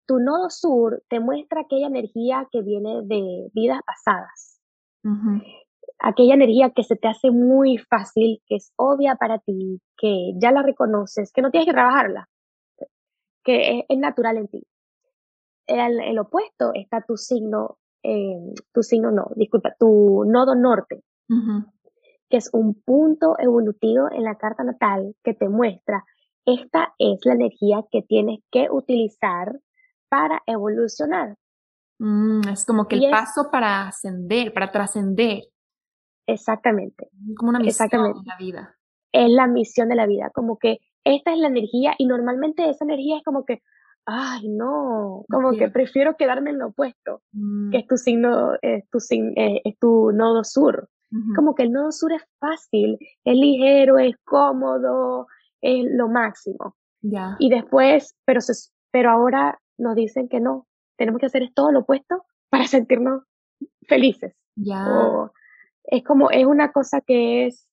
[0.06, 4.60] Tu nodo sur te muestra aquella energía que viene de vidas pasadas.
[5.98, 10.52] Aquella energía que se te hace muy fácil, que es obvia para ti, que ya
[10.52, 12.28] la reconoces, que no tienes que trabajarla,
[13.42, 14.62] que es, natural en ti.
[15.66, 21.02] El, el, opuesto está tu signo Em, tu signo no, disculpa, tu nodo norte,
[22.28, 26.04] que es un punto evolutivo en la carta natal que te muestra
[26.44, 29.58] esta es la energía que tienes que utilizar
[30.10, 31.36] para evolucionar.
[31.98, 35.44] Mm, es como que el paso para ascender, para trascender.
[36.26, 37.08] Exactamente.
[37.38, 38.76] Como una misión de la vida.
[39.12, 42.84] Es la misión de la vida, como que esta es la energía y normalmente esa
[42.84, 43.62] energía es como que,
[44.06, 47.74] ay, no, como que prefiero quedarme en lo opuesto, que mm.
[47.74, 48.98] es tu signo, es tu,
[49.36, 50.88] eh, es tu nodo sur.
[51.36, 55.28] Como que el nodo sur es fácil, es ligero, es cómodo,
[55.60, 56.74] es lo máximo.
[57.38, 58.40] Y después, pero,
[58.90, 63.22] pero ahora nos dicen que no, tenemos que hacer todo lo opuesto para sentirnos
[63.86, 64.34] felices.
[65.84, 67.68] Es como, es una cosa que es,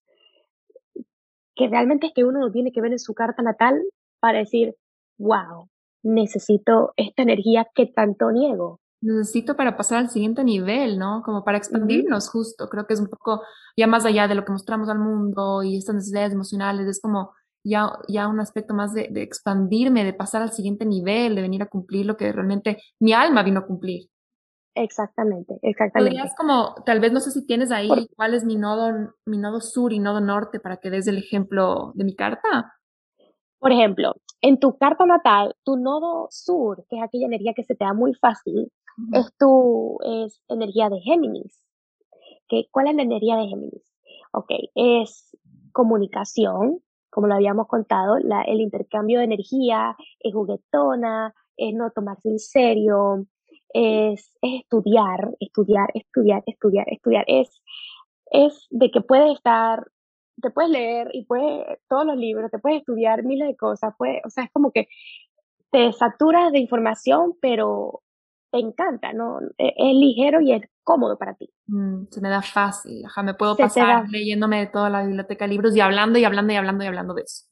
[1.56, 3.82] que realmente es que uno lo tiene que ver en su carta natal
[4.20, 4.76] para decir,
[5.18, 5.68] wow,
[6.04, 8.80] necesito esta energía que tanto niego.
[9.02, 11.24] Necesito para pasar al siguiente nivel, ¿no?
[11.24, 12.70] Como para expandirnos justo.
[12.70, 13.42] Creo que es un poco
[13.76, 17.32] ya más allá de lo que mostramos al mundo y estas necesidades emocionales, es como
[17.64, 21.68] ya, ya un aspecto más de, expandirme, de pasar al siguiente nivel, de venir a
[21.68, 24.08] cumplir lo que realmente mi alma vino a cumplir.
[24.74, 26.16] Exactamente, exactamente.
[26.16, 29.60] Podrías como, tal vez no sé si tienes ahí cuál es mi nodo, mi nodo
[29.60, 32.74] sur y nodo norte para que des el ejemplo de mi carta.
[33.60, 37.76] Por ejemplo, en tu carta natal, tu nodo sur, que es aquella energía que se
[37.76, 38.72] te da muy fácil,
[39.14, 41.64] es tu es energía de Géminis.
[42.48, 43.84] ¿Qué, ¿Cuál es la energía de Géminis?
[44.34, 45.38] Ok, es
[45.72, 52.30] comunicación, como lo habíamos contado, la, el intercambio de energía, es juguetona, es no tomarse
[52.30, 53.26] en serio,
[53.74, 57.62] es, es estudiar, estudiar, estudiar, estudiar, estudiar, es,
[58.32, 59.86] es de que puede estar
[60.42, 64.22] te puedes leer y puedes todos los libros, te puedes estudiar miles de cosas, puedes,
[64.26, 64.88] o sea, es como que
[65.72, 68.02] te saturas de información, pero
[68.52, 69.40] te encanta, ¿no?
[69.58, 71.50] E, es, ligero y es cómodo para ti.
[71.68, 75.52] Mm, se me da fácil, ajá, me puedo pasar leyéndome de toda la biblioteca de
[75.52, 77.46] libros y hablando y hablando y hablando y hablando de eso.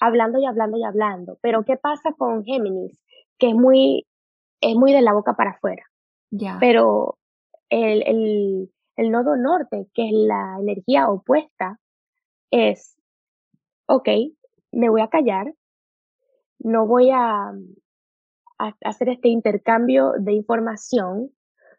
[0.00, 1.38] Hablando y hablando y hablando.
[1.42, 3.02] Pero ¿qué pasa con Géminis?
[3.36, 4.06] Que es muy,
[4.60, 5.82] es muy de la boca para afuera.
[6.30, 6.56] Ya.
[6.60, 7.18] Pero
[7.68, 11.80] el, el, el nodo norte, que es la energía opuesta,
[12.50, 12.96] es,
[13.86, 14.08] ok,
[14.72, 15.54] me voy a callar,
[16.58, 17.52] no voy a,
[18.84, 21.30] hacer este intercambio de información,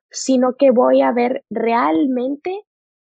[0.10, 2.66] sino que voy a ver realmente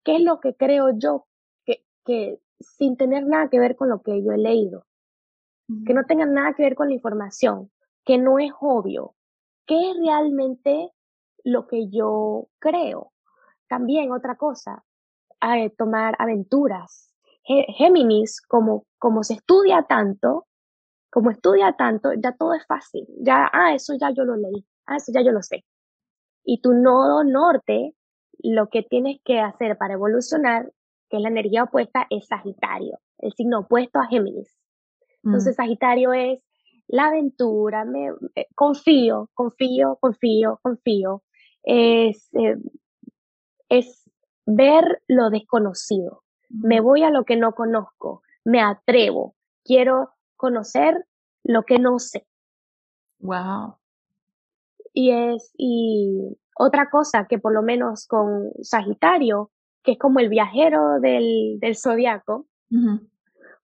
[0.06, 1.28] qué es lo que creo yo,
[1.66, 4.86] que, que sin tener nada que ver con lo que yo he leído,
[5.86, 7.70] que no tenga nada que ver con la información,
[8.06, 9.16] que no es obvio,
[9.66, 10.92] qué es realmente
[11.44, 13.12] lo que yo creo.
[13.68, 14.86] También otra cosa,
[15.42, 17.07] eh, tomar aventuras,
[17.48, 20.48] Géminis, como, como se estudia tanto,
[21.10, 23.06] como estudia tanto, ya todo es fácil.
[23.22, 24.66] Ya, ah, eso ya yo lo leí.
[24.86, 25.64] Ah, eso ya yo lo sé.
[26.44, 27.96] Y tu nodo norte,
[28.40, 30.72] lo que tienes que hacer para evolucionar,
[31.10, 34.56] que es la energía opuesta, es Sagitario, el signo opuesto a Géminis.
[35.24, 35.62] Entonces, mm.
[35.62, 36.44] Sagitario es
[36.88, 41.24] la aventura, me, eh, confío, confío, confío, confío.
[41.64, 42.58] Es, eh,
[43.70, 44.10] es
[44.46, 46.24] ver lo desconocido.
[46.50, 51.06] Me voy a lo que no conozco, me atrevo, quiero conocer
[51.44, 52.26] lo que no sé.
[53.20, 53.76] Wow.
[54.94, 59.52] Y es, y otra cosa que por lo menos con Sagitario,
[59.84, 62.48] que es como el viajero del, del zodiaco,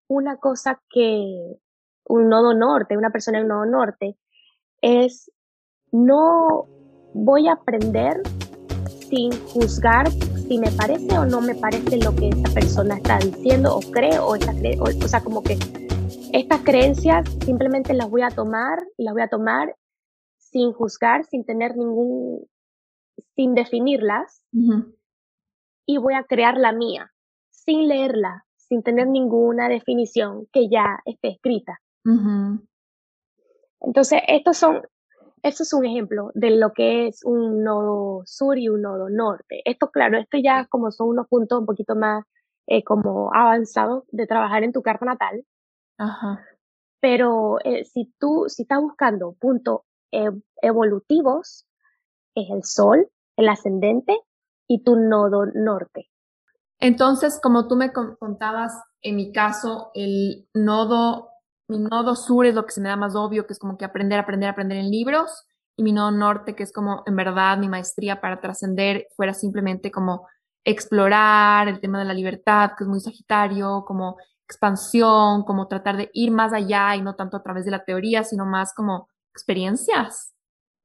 [0.08, 1.58] una cosa que
[2.06, 4.18] un nodo norte, una persona en nodo norte,
[4.82, 5.32] es
[5.92, 6.68] no
[7.14, 8.22] voy a aprender
[9.10, 10.08] sin juzgar
[10.48, 14.20] si me parece o no me parece lo que esa persona está diciendo o cree
[14.20, 15.58] o, esta o, o sea, como que
[16.34, 19.76] estas creencias simplemente las voy a tomar y las voy a tomar
[20.38, 22.48] sin juzgar, sin tener ningún,
[23.36, 24.44] sin definirlas
[25.86, 27.12] y voy a crear la mía,
[27.50, 31.82] sin leerla, sin tener ninguna definición que ya esté escrita.
[33.82, 34.82] Entonces, estos son,
[35.44, 39.62] esto es un ejemplo de lo que es un nodo sur y un nodo norte.
[39.66, 42.24] Esto, claro, esto ya como son unos puntos un poquito más
[42.66, 45.46] eh, como avanzados de trabajar en tu carta natal.
[47.02, 49.82] Pero eh, si tú, si estás buscando puntos
[50.62, 51.68] evolutivos,
[52.36, 54.18] es el sol, el ascendente
[54.68, 56.10] y tu nodo norte.
[56.80, 61.33] Entonces, como tú me contabas, en mi caso, el nodo
[61.68, 63.86] mi nodo sur es lo que se me da más obvio, que es como que
[63.86, 65.46] aprender, aprender, aprender en libros,
[65.76, 69.92] y mi nodo norte, que es como en verdad mi maestría para trascender, fuera simplemente
[69.92, 70.28] como
[70.64, 76.10] explorar el tema de la libertad, que es muy sagitario, como expansión, como tratar de
[76.14, 80.34] ir más allá y no tanto a través de la teoría, sino más como experiencias.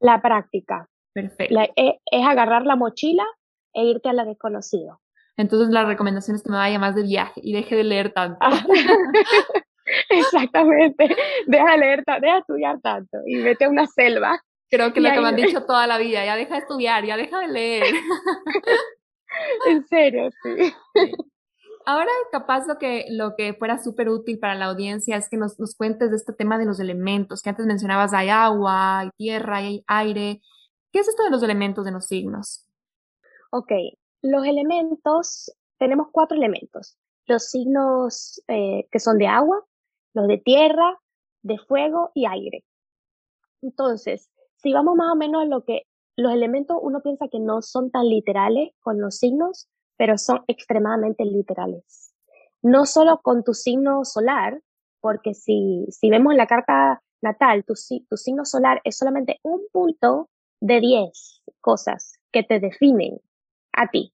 [0.01, 0.89] La práctica.
[1.13, 1.55] Perfecto.
[1.77, 3.25] E, es, agarrar la mochila
[3.75, 5.01] e irte a la desconocido.
[5.37, 8.39] Entonces la recomendación es que me vaya más de viaje y deje de leer tanto.
[10.09, 11.09] Exactamente.
[11.47, 14.43] Deja de leer, deja de estudiar tanto y vete a una selva.
[14.71, 17.17] Creo que lo que me han dicho toda la vida, ya deja de estudiar, ya
[17.17, 17.85] deja de leer.
[19.67, 20.75] en serio, sí.
[21.87, 25.59] Ahora, capaz lo que, lo que fuera súper útil para la audiencia es que nos,
[25.59, 29.57] nos, cuentes de este tema de los elementos, que antes mencionabas hay agua, hay tierra,
[29.57, 30.43] hay aire.
[30.93, 32.67] ¿Qué es esto de los elementos de los signos?
[33.51, 33.73] Ok,
[34.21, 36.99] los elementos, tenemos cuatro elementos.
[37.25, 39.65] Los signos eh, que son de agua,
[40.15, 40.99] los de tierra,
[41.43, 42.65] de fuego y aire.
[43.63, 45.83] Entonces, si vamos más o menos a lo que
[46.17, 51.25] los elementos, uno piensa que no son tan literales con los signos, pero son extremadamente
[51.25, 52.13] literales.
[52.61, 54.61] No solo con tu signo solar,
[55.01, 57.75] porque si, si vemos la carta natal, tu,
[58.09, 60.29] tu signo solar es solamente un punto
[60.61, 63.21] de 10 cosas que te definen
[63.73, 64.13] a ti.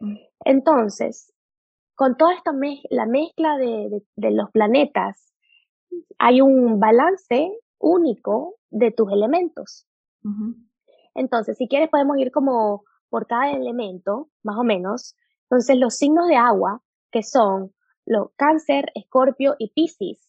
[0.00, 0.16] Mm.
[0.44, 1.32] Entonces,
[2.00, 2.52] con toda esta
[2.88, 5.34] la mezcla de, los planetas,
[6.18, 9.86] hay un balance único de tus elementos.
[11.14, 15.14] Entonces, si quieres, podemos ir como por cada elemento, más o menos.
[15.50, 17.74] Entonces, los signos de agua, que son
[18.06, 20.26] los cáncer, escorpio y piscis.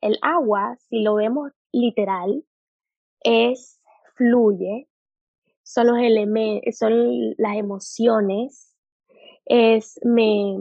[0.00, 2.44] El agua, si lo vemos literal,
[3.18, 3.80] es
[4.14, 4.88] fluye,
[5.64, 8.73] son los elementos, son las emociones,
[9.46, 10.56] es me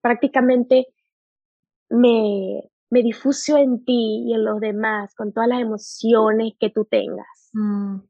[0.00, 0.86] prácticamente
[1.88, 6.84] me, me difuso en ti y en los demás con todas las emociones que tú
[6.84, 7.50] tengas.
[7.52, 8.00] Mm.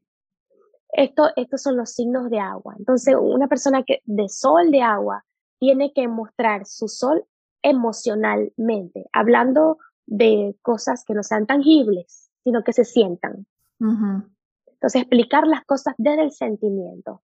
[0.89, 2.75] Esto, estos son los signos de agua.
[2.77, 5.25] Entonces, una persona que de sol de agua
[5.59, 7.25] tiene que mostrar su sol
[7.61, 13.47] emocionalmente, hablando de cosas que no sean tangibles, sino que se sientan.
[13.79, 17.21] Entonces, explicar las cosas desde el sentimiento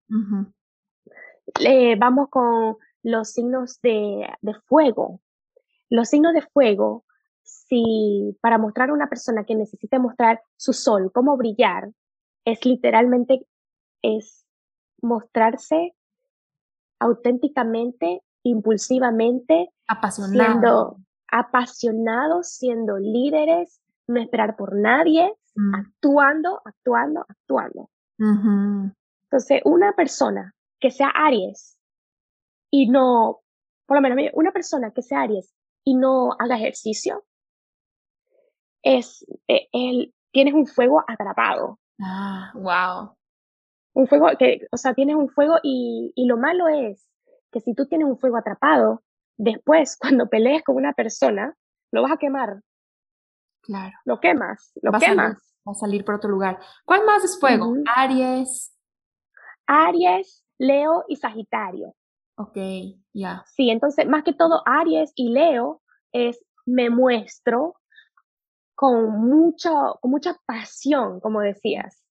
[1.97, 4.27] vamos con los signos de,
[4.65, 5.21] fuego.
[5.89, 7.05] Los signos de fuego,
[7.43, 11.89] si para mostrar a una persona que necesite mostrar su sol, cómo brillar,
[12.45, 13.45] es literalmente,
[14.01, 14.45] es
[15.01, 15.95] mostrarse
[16.99, 20.35] auténticamente, impulsivamente, apasionado.
[20.35, 20.97] siendo
[21.31, 25.75] apasionados, siendo líderes, no esperar por nadie, mm.
[25.75, 27.89] actuando, actuando, actuando.
[29.23, 31.77] Entonces, una persona que sea Aries
[32.71, 33.41] y no,
[33.85, 35.53] por lo menos una persona que sea Aries
[35.85, 37.23] y no haga ejercicio,
[38.83, 41.79] es, eh, él, tienes un fuego atrapado.
[42.01, 43.15] Ah, wow.
[43.93, 47.07] Un fuego que, o sea, tienes un fuego y, y lo malo es
[47.51, 49.03] que si tú tienes un fuego atrapado,
[49.37, 51.55] después cuando pelees con una persona,
[51.91, 52.61] lo vas a quemar.
[53.61, 53.95] Claro.
[54.05, 55.55] Lo quemas, lo va quemas.
[55.67, 56.59] va a salir por otro lugar.
[56.85, 57.75] ¿Cuál más es fuego?
[57.95, 58.75] Aries.
[59.67, 61.95] Aries, Leo y Sagitario.
[62.35, 62.55] Ok,
[63.13, 63.43] ya.
[63.47, 67.77] Sí, entonces, más que todo, Aries y Leo es me muestro
[68.75, 72.03] con, mucho, con mucha pasión, como decías.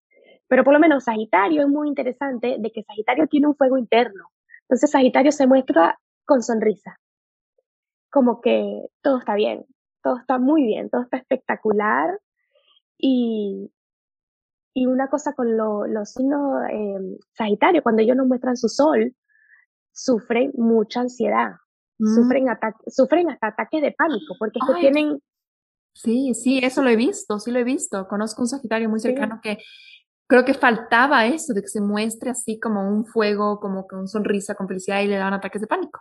[0.48, 4.24] Pero por lo menos Sagitario es muy interesante de que Sagitario tiene un fuego interno.
[4.62, 6.98] Entonces Sagitario se muestra con sonrisa.
[8.10, 9.64] Como que todo está bien,
[10.02, 12.18] todo está muy bien, todo está espectacular.
[12.98, 13.70] Y,
[14.74, 19.14] y una cosa con los signos eh, Sagitario, cuando ellos nos muestran su sol,
[19.92, 21.52] sufren mucha ansiedad,
[21.98, 22.14] mm.
[22.14, 22.46] sufren,
[22.86, 25.20] sufren hasta ataques de pánico, porque es que tienen...
[25.92, 28.06] Sí, sí, eso lo he visto, sí lo he visto.
[28.06, 29.58] Conozco un Sagitario muy cercano que
[30.28, 34.54] creo que faltaba eso, de que se muestre así como un fuego, como con sonrisa,
[34.54, 36.00] con felicidad y le daban ataques de pánico.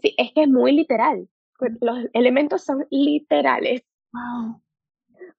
[0.00, 1.28] Sí, es que es muy literal.
[1.58, 3.82] Pues, los elementos son literales.
[4.12, 4.62] Wow.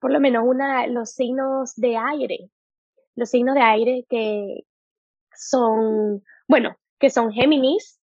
[0.04, 2.52] Por lo menos una, los signos de aire.
[3.16, 4.66] Los signos de aire que
[5.34, 8.02] son, bueno, que son Géminis,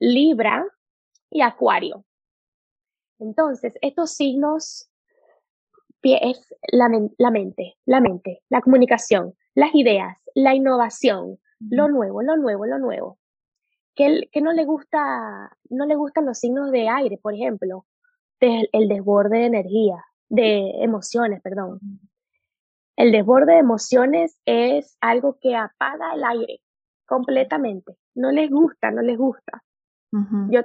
[0.00, 0.66] Libra
[1.30, 2.04] y Acuario.
[3.20, 4.90] Entonces, estos signos
[6.02, 12.36] es la, la, mente, la mente, la comunicación, las ideas, la innovación, lo nuevo, lo
[12.36, 13.20] nuevo, lo nuevo.
[13.94, 17.86] Que, que no le gusta, no le gustan los signos de aire, por ejemplo,
[18.40, 21.78] el desborde de energía, de emociones, perdón.
[22.96, 26.60] El desborde de emociones es algo que apaga el aire
[27.06, 27.96] completamente.
[28.14, 29.62] No les gusta, no les gusta.
[30.50, 30.60] Yo,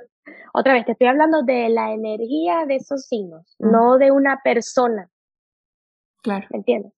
[0.54, 5.10] otra vez, te estoy hablando de la energía de esos signos, no de una persona.
[6.22, 6.48] Claro.
[6.52, 6.94] ¿Me entiendes?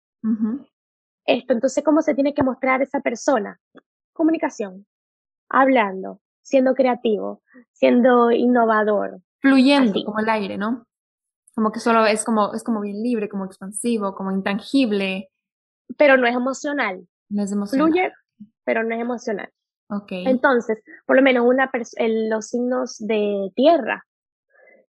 [1.25, 3.60] Esto, entonces, ¿cómo se tiene que mostrar esa persona?
[4.13, 4.86] Comunicación,
[5.47, 9.21] hablando, siendo creativo, siendo innovador.
[9.39, 10.86] Fluyendo como el aire, ¿no?
[11.56, 15.30] Como que solo es como, es como bien libre, como expansivo, como intangible.
[15.98, 17.08] Pero no es emocional.
[17.30, 17.88] No es emocional.
[17.88, 18.12] Fluye,
[18.64, 19.50] pero no es emocional.
[19.90, 20.26] Okay.
[20.28, 21.72] Entonces, por lo menos una
[22.08, 24.06] los signos de tierra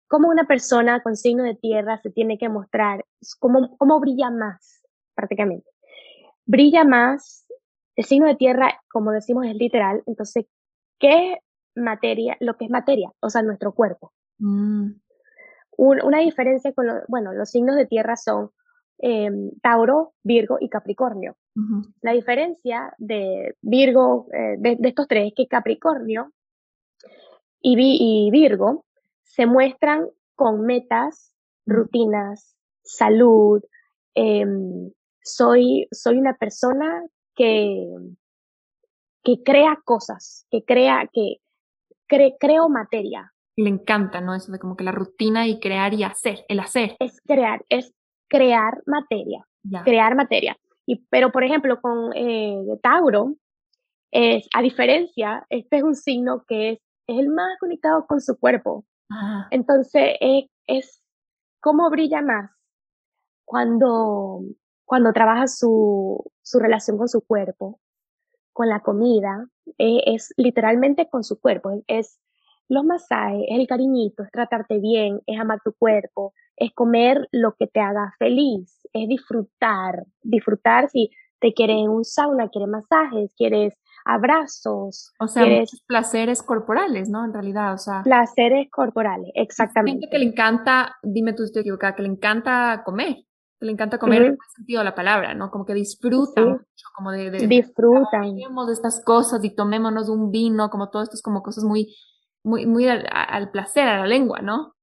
[0.09, 3.05] cómo una persona con signo de tierra se tiene que mostrar,
[3.39, 4.83] cómo, cómo brilla más,
[5.15, 5.69] prácticamente.
[6.45, 7.45] Brilla más,
[7.95, 10.47] el signo de tierra, como decimos, es literal, entonces,
[10.97, 11.37] ¿qué
[11.75, 12.35] materia?
[12.39, 14.11] Lo que es materia, o sea, nuestro cuerpo.
[14.39, 14.93] Mm.
[15.79, 18.51] Una diferencia con, bueno, los signos de tierra son
[18.97, 21.37] em, Tauro, Virgo y Capricornio.
[22.01, 26.31] La diferencia de Virgo, eh, de, estos tres, es que Capricornio
[27.61, 28.85] y, y Virgo
[29.23, 31.33] se muestran con metas,
[31.65, 33.61] rutinas, salud.
[34.15, 37.87] Em, soy, soy una persona que,
[39.23, 41.37] que crea cosas, que crea, que
[42.07, 43.33] creo materia.
[43.59, 44.33] Le encanta, ¿no?
[44.35, 46.95] Eso de como que la rutina y crear y hacer, el hacer.
[46.99, 47.93] Es crear, es
[48.29, 49.45] crear materia,
[49.83, 50.55] crear materia.
[50.85, 53.35] Y, pero, por ejemplo, con eh, Tauro,
[54.11, 58.39] es, a diferencia, este es un signo que es, es el más conectado con su
[58.39, 58.85] cuerpo.
[59.51, 60.15] Entonces,
[60.67, 61.03] es,
[61.59, 62.49] cómo brilla más
[63.43, 64.41] cuando,
[64.85, 67.81] cuando trabaja su, su relación con su cuerpo,
[68.53, 72.19] con la comida, eh, es literalmente con su cuerpo, es
[72.69, 77.55] los masajes, es el cariñito, es tratarte bien, es amar tu cuerpo, es comer lo
[77.57, 83.73] que te haga feliz, es disfrutar, disfrutar si te quieres un sauna, quieres masajes, quieres
[84.05, 85.13] abrazos.
[85.19, 85.45] O sea,
[85.87, 87.25] placeres corporales, ¿no?
[87.25, 88.01] En realidad, o sea.
[88.03, 90.01] Placeres corporales, exactamente.
[90.01, 93.15] Gente que le encanta, dime tú si estoy equivocada, que le encanta comer,
[93.59, 95.49] que le encanta comer en el sentido de la palabra, ¿no?
[95.49, 97.31] Como que disfrutan mucho, como de...
[97.31, 98.35] de disfrutan.
[98.35, 101.95] De, estas cosas y tomémonos un vino, como todo esto es como cosas muy,
[102.49, 104.75] muy, muy al, placer, a la lengua, ¿no?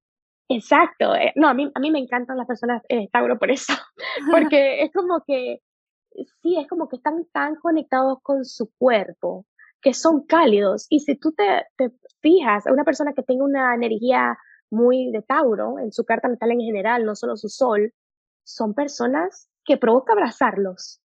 [0.48, 1.14] Exacto.
[1.16, 3.72] Eh, no, a mí, a mí me encantan las personas eh, Tauro por eso,
[4.31, 5.61] porque es como que
[6.42, 9.45] sí, es como que están tan conectados con su cuerpo,
[9.82, 10.86] que son cálidos.
[10.88, 14.38] Y si tú te, te fijas, a una persona que tenga una energía
[14.70, 17.93] muy de Tauro, en su carta natal en general, no solo su sol,
[18.45, 21.01] son personas que provoca abrazarlos.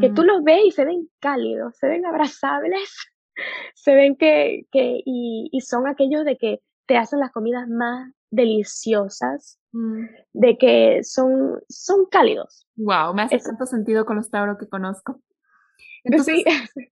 [0.00, 0.26] Que tú mm.
[0.26, 2.90] los ves y se ven cálidos, se ven abrazables,
[3.74, 8.12] se ven que, que y, y son aquellos de que te hacen las comidas más
[8.30, 10.04] deliciosas, mm.
[10.32, 12.66] de que son, son cálidos.
[12.76, 15.20] Wow, me hace tanto sentido con los Tauro que conozco.
[16.04, 16.44] Entonces,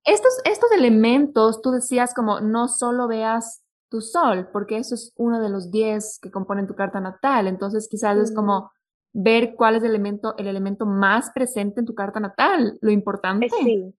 [0.05, 5.41] estos, estos elementos, tú decías como no solo veas tu sol, porque eso es uno
[5.41, 7.47] de los 10 que componen tu carta natal.
[7.47, 8.71] Entonces, quizás es como
[9.15, 13.49] ver cuál es el elemento, el elemento más presente en tu carta natal, lo importante.
[13.49, 13.95] Sí,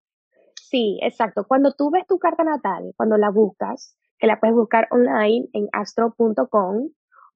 [0.70, 1.46] sí, exacto.
[1.48, 5.68] Cuando tú ves tu carta natal, cuando la buscas, que la puedes buscar online en
[5.72, 6.90] astro.com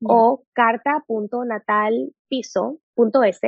[0.06, 3.40] o carta.natalpiso.es.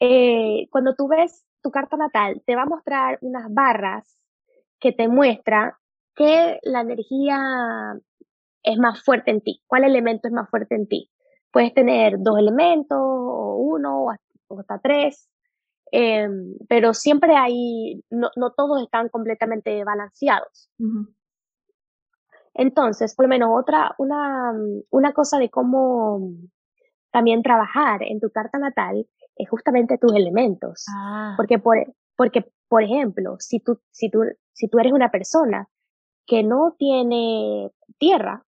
[0.00, 4.16] Eh, cuando tú ves tu carta natal, te va a mostrar unas barras
[4.80, 5.78] que te muestra
[6.14, 7.94] que la energía
[8.62, 11.10] es más fuerte en ti, cuál elemento es más fuerte en ti.
[11.50, 14.06] Puedes tener dos elementos, o uno,
[14.48, 15.28] o hasta tres,
[15.92, 20.70] em, pero siempre hay, no, todos están completamente balanceados.
[22.54, 24.52] Entonces, por lo menos otra, una,
[24.90, 26.32] una cosa de cómo
[27.10, 30.86] también trabajar en tu carta natal es justamente tus elementos.
[30.90, 31.34] Ah.
[31.36, 31.76] Porque, por,
[32.16, 34.22] porque, por ejemplo, si tú, si, tú,
[34.52, 35.68] si tú eres una persona
[36.26, 38.44] que no tiene tierra,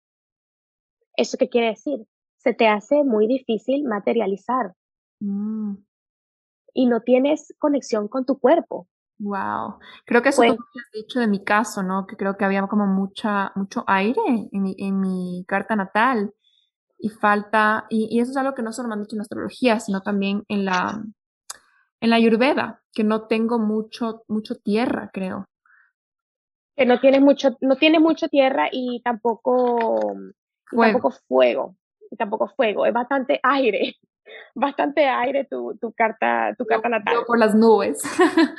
[1.16, 2.06] ¿eso qué quiere decir?
[2.38, 4.74] Se te hace muy difícil materializar.
[5.20, 5.74] Mm.
[6.74, 8.88] Y no tienes conexión con tu cuerpo.
[9.18, 9.78] Wow.
[10.04, 12.06] Creo que eso pues, has dicho de mi caso, ¿no?
[12.06, 16.32] Que creo que había como mucha, mucho aire en mi, en mi carta natal
[17.02, 20.02] y falta, y, eso es algo que no solo me han dicho en astrología, sino
[20.02, 21.02] también en la,
[22.00, 25.48] en la ayurveda, que no tengo mucho, mucho tierra, creo.
[26.76, 30.14] Que no tiene mucho, no tiene mucho tierra y tampoco,
[30.64, 30.92] fuego.
[30.92, 31.76] tampoco fuego,
[32.08, 33.96] y tampoco fuego, es bastante aire,
[34.54, 37.24] bastante aire tu, tu carta, tu carta natal.
[37.26, 38.02] por las nubes.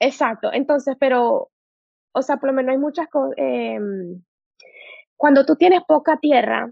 [0.00, 1.50] Exacto, entonces, pero,
[2.12, 4.22] o sea, por lo menos hay muchas cosas, em,
[5.16, 6.70] cuando tú tienes poca tierra,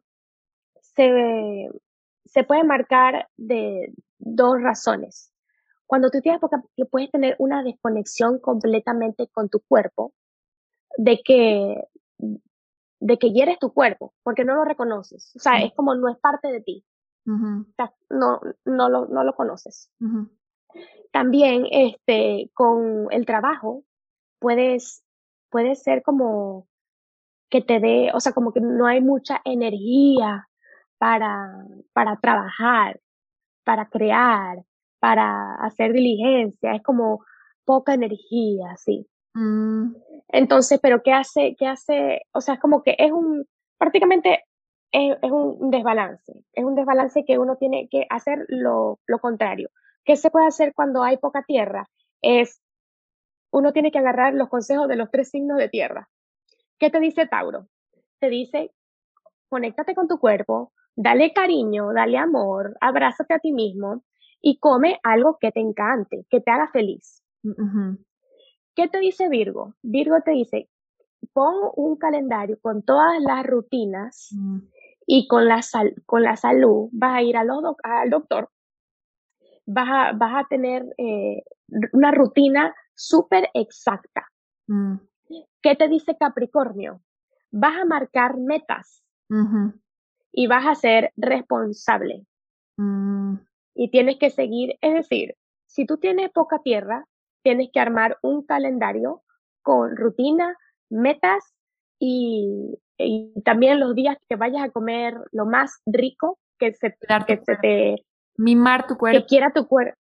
[0.80, 1.70] se,
[2.24, 5.32] se puede marcar de dos razones.
[5.86, 10.12] Cuando tú tienes poca, puedes tener una desconexión completamente con tu cuerpo,
[10.96, 11.84] de que,
[13.00, 15.32] de que hieres tu cuerpo, porque no lo reconoces.
[15.36, 16.84] O sea, es como no es parte de ti.
[17.24, 19.90] No, no, lo, no lo conoces.
[21.12, 23.84] También este, con el trabajo
[24.38, 25.04] puedes,
[25.50, 26.68] puede ser como
[27.50, 30.48] que te dé, o sea, como que no hay mucha energía
[30.98, 33.00] para, para trabajar,
[33.64, 34.64] para crear,
[34.98, 37.24] para hacer diligencia, es como
[37.64, 39.06] poca energía, sí.
[39.34, 39.94] Mm.
[40.28, 41.54] Entonces, pero ¿qué hace?
[41.58, 42.22] ¿Qué hace?
[42.32, 43.46] O sea, es como que es un,
[43.78, 44.44] prácticamente
[44.93, 49.70] es, es, un desbalance, es un desbalance que uno tiene que hacer lo, lo contrario.
[50.05, 51.88] ¿Qué se puede hacer cuando hay poca tierra?
[52.20, 52.61] Es,
[53.51, 56.09] uno tiene que agarrar los consejos de los tres signos de tierra.
[56.78, 57.68] ¿Qué te dice Tauro?
[58.18, 58.72] Te dice,
[59.49, 64.05] conéctate con tu cuerpo, dale cariño, dale amor, abrázate a ti mismo
[64.40, 67.22] y come algo que te encante, que te haga feliz.
[68.74, 69.74] ¿Qué te dice Virgo?
[69.82, 70.68] Virgo te dice,
[71.32, 74.59] pon un calendario con todas las rutinas mm.
[75.14, 75.60] Y con la,
[76.06, 77.48] con la salud vas a ir al
[78.08, 78.48] doctor
[79.66, 81.42] vas a, vas a tener eh,
[81.92, 84.26] una rutina súper exacta.
[84.68, 84.94] Mm.
[85.60, 87.02] ¿Qué te dice Capricornio?
[87.50, 89.04] Vas a marcar metas
[90.32, 92.26] y vas a ser responsable.
[92.78, 93.34] Mm.
[93.74, 95.36] Y tienes que seguir, es decir,
[95.66, 97.06] si tú tienes poca tierra,
[97.42, 99.22] tienes que armar un calendario
[99.60, 100.56] con rutina,
[100.88, 101.54] metas
[101.98, 106.96] y, y también los días que vayas a comer lo más rico que se,
[107.26, 108.05] que se te
[108.36, 109.20] Mimar tu cuerpo.
[109.20, 109.96] Que quiera tu cuerpo.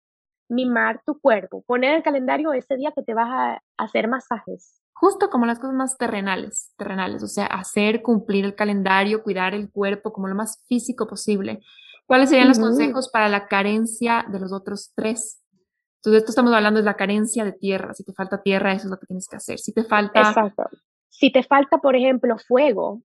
[0.50, 1.64] Mimar tu cuerpo.
[1.66, 4.82] Poner en el calendario ese día que te vas a hacer masajes.
[4.94, 9.70] Justo como las cosas más terrenales, terrenales, o sea, hacer cumplir el calendario, cuidar el
[9.70, 11.60] cuerpo como lo más físico posible.
[12.08, 15.44] ¿Cuáles serían los consejos para la carencia de los otros tres?
[15.98, 17.94] Entonces, esto estamos hablando de la carencia de tierra.
[17.94, 19.60] Si te falta tierra, eso es lo que tienes que hacer.
[19.60, 20.22] Si te falta...
[20.22, 20.64] Exacto.
[21.18, 23.02] Si te falta, por ejemplo, fuego,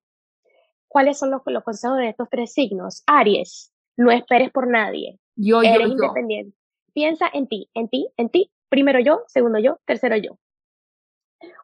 [0.87, 3.01] ¿cuáles son los, los consejos de estos tres signos?
[3.07, 5.19] Aries, no esperes por nadie.
[5.35, 6.55] Yo, Eres yo, independiente.
[6.93, 8.51] Piensa en ti, en ti, en ti.
[8.69, 10.37] Primero yo, segundo yo, tercero yo.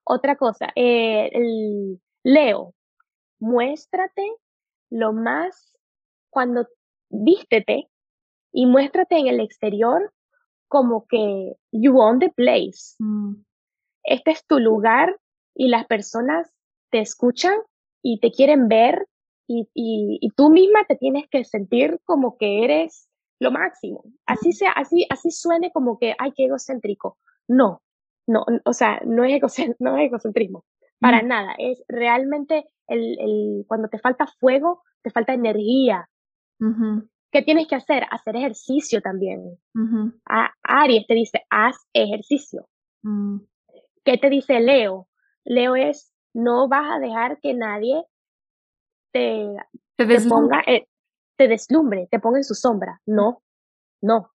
[0.03, 2.73] Otra cosa, eh, el Leo,
[3.39, 4.27] muéstrate
[4.89, 5.77] lo más
[6.31, 6.67] cuando
[7.11, 7.91] vístete
[8.51, 10.11] y muéstrate en el exterior
[10.67, 12.95] como que you own the place.
[12.97, 13.35] Mm.
[14.03, 15.15] Este es tu lugar
[15.59, 16.49] y las personas
[16.89, 17.53] te escuchan
[18.01, 19.07] y te quieren ver
[19.45, 24.03] y, y, tú misma te tienes que sentir como que eres lo máximo.
[24.25, 27.17] Así sea, así, así suene como que, ay, qué egocéntrico.
[27.47, 27.81] No,
[28.25, 29.41] no, o sea, no es,
[29.79, 30.63] no es egocentrismo,
[30.99, 31.55] para nada.
[31.57, 36.09] Es realmente el, el, cuando te falta fuego, te falta energía.
[37.31, 38.05] ¿Qué tienes que hacer?
[38.11, 39.57] Hacer ejercicio también.
[40.25, 42.69] A, Aries te dice, haz ejercicio.
[43.01, 43.39] Mm.
[44.05, 45.08] ¿Qué te dice Leo?
[45.49, 48.05] Leo es, no vas a dejar que nadie
[49.11, 49.47] te,
[49.97, 50.87] te, ponga, eh,
[51.35, 53.01] te deslumbre, te ponga en su sombra.
[53.07, 53.41] No,
[53.99, 54.31] no.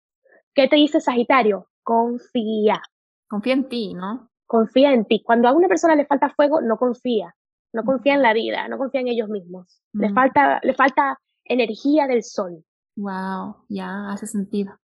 [0.55, 1.69] ¿Qué te dice Sagitario?
[1.83, 2.81] Confía.
[3.29, 4.31] Confía en ti, ¿no?
[4.47, 5.21] Confía en ti.
[5.25, 7.35] Cuando a una persona le falta fuego, no confía.
[7.73, 9.81] No confía en la vida, no confía en ellos mismos.
[9.93, 12.65] Le falta, le falta energía del sol.
[12.97, 14.79] Wow, ya hace sentido.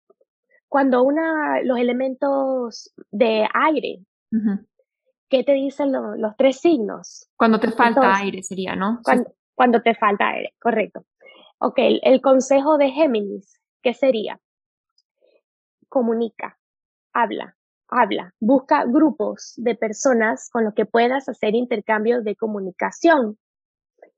[0.67, 4.05] Cuando una, los elementos de aire,
[5.30, 7.30] ¿qué te dicen los tres signos?
[7.36, 8.99] Cuando te falta aire sería, ¿no?
[9.55, 11.05] Cuando, te falta aire, correcto.
[11.59, 14.39] Ok, el consejo de Géminis, ¿qué sería?
[15.88, 16.59] Comunica,
[17.13, 17.55] habla,
[17.88, 23.38] habla, busca grupos de personas con los que puedas hacer intercambios de comunicación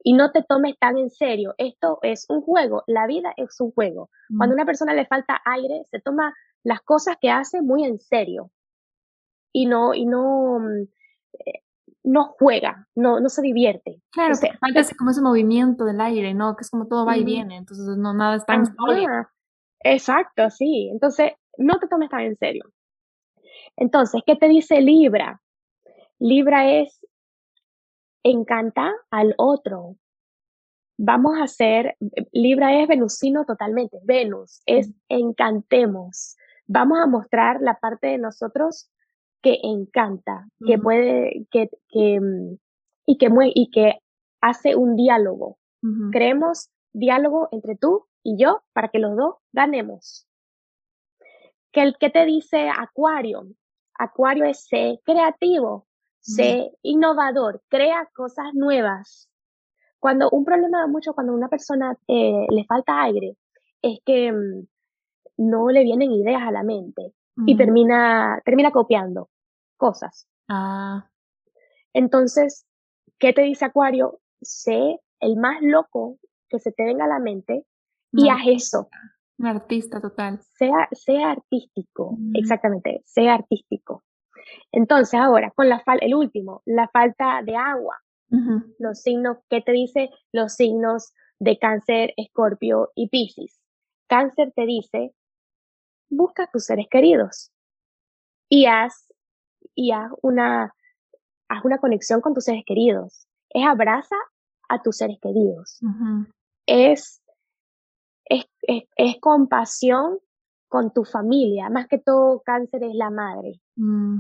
[0.03, 1.53] y no te tomes tan en serio.
[1.58, 4.10] Esto es un juego, la vida es un juego.
[4.36, 6.34] Cuando a una persona le falta aire, se toma
[6.64, 8.51] las cosas que hace muy en serio
[9.51, 10.88] y no, y no, mm,
[12.04, 14.02] no juega, no, no se divierte.
[14.12, 16.56] Claro, falta como ese movimiento del aire, ¿no?
[16.56, 18.64] Que es como todo va y viene, entonces no nada está en
[19.80, 20.90] Exacto, sí.
[20.92, 22.64] Entonces, no te tomes tan en serio.
[23.76, 25.42] Entonces, ¿qué te dice Libra?
[26.20, 27.00] Libra es
[28.24, 29.96] encanta al otro.
[30.98, 31.96] Vamos a hacer,
[32.32, 36.36] Libra es venusino totalmente, Venus es encantemos.
[36.66, 38.90] Vamos a mostrar la parte de nosotros
[39.42, 42.58] que encanta, que puede, que, que, mm,
[43.06, 44.00] y que, y que
[44.42, 45.58] hace un diálogo.
[46.12, 50.28] Creemos diálogo entre tú y yo para que los dos ganemos.
[51.72, 53.48] ¿Qué, qué te dice Acuario?
[53.98, 55.88] Acuario es ser creativo,
[56.20, 59.30] sé innovador, crea cosas nuevas.
[60.00, 63.38] Cuando un problema mucho cuando a una persona eh, le falta aire
[63.82, 64.68] es que mm,
[65.38, 67.14] no le vienen ideas a la mente
[67.46, 69.30] y termina, termina copiando
[69.78, 70.28] cosas.
[70.48, 71.10] Ah.
[71.94, 72.66] Entonces,
[73.20, 74.20] ¿qué te dice Acuario?
[74.42, 76.18] Sé el más loco
[76.50, 77.66] que se te venga a la mente
[78.12, 78.90] y haz eso.
[79.38, 80.40] Un artista total.
[80.58, 84.04] Sea, sea artístico, exactamente, sea artístico.
[84.72, 87.98] Entonces, ahora, con la el último, la falta de agua.
[88.80, 90.10] Los signos, ¿qué te dice?
[90.34, 93.62] Los signos de cáncer, escorpio y piscis.
[94.08, 95.14] Cáncer te dice,
[96.10, 97.51] busca a tus seres queridos
[98.49, 99.12] y haz,
[99.76, 100.74] y haz una,
[101.49, 103.28] haz una conexión con tus seres queridos.
[103.49, 104.16] Es abraza
[104.70, 105.80] a tus seres queridos.
[106.66, 107.22] es,
[108.26, 110.20] es, es, compasión
[110.68, 111.70] con tu familia.
[111.70, 113.62] Más que todo, cáncer es la madre.
[113.76, 114.20] Mm.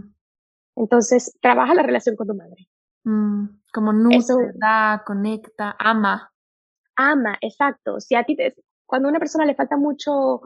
[0.75, 2.69] Entonces, trabaja la relación con tu madre.
[3.03, 6.31] Mm, como nutre, da, conecta, ama.
[6.95, 7.99] Ama, exacto.
[7.99, 8.37] Si a ti
[8.85, 10.41] cuando a una persona le falta mucho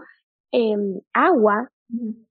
[0.51, 1.71] em, agua,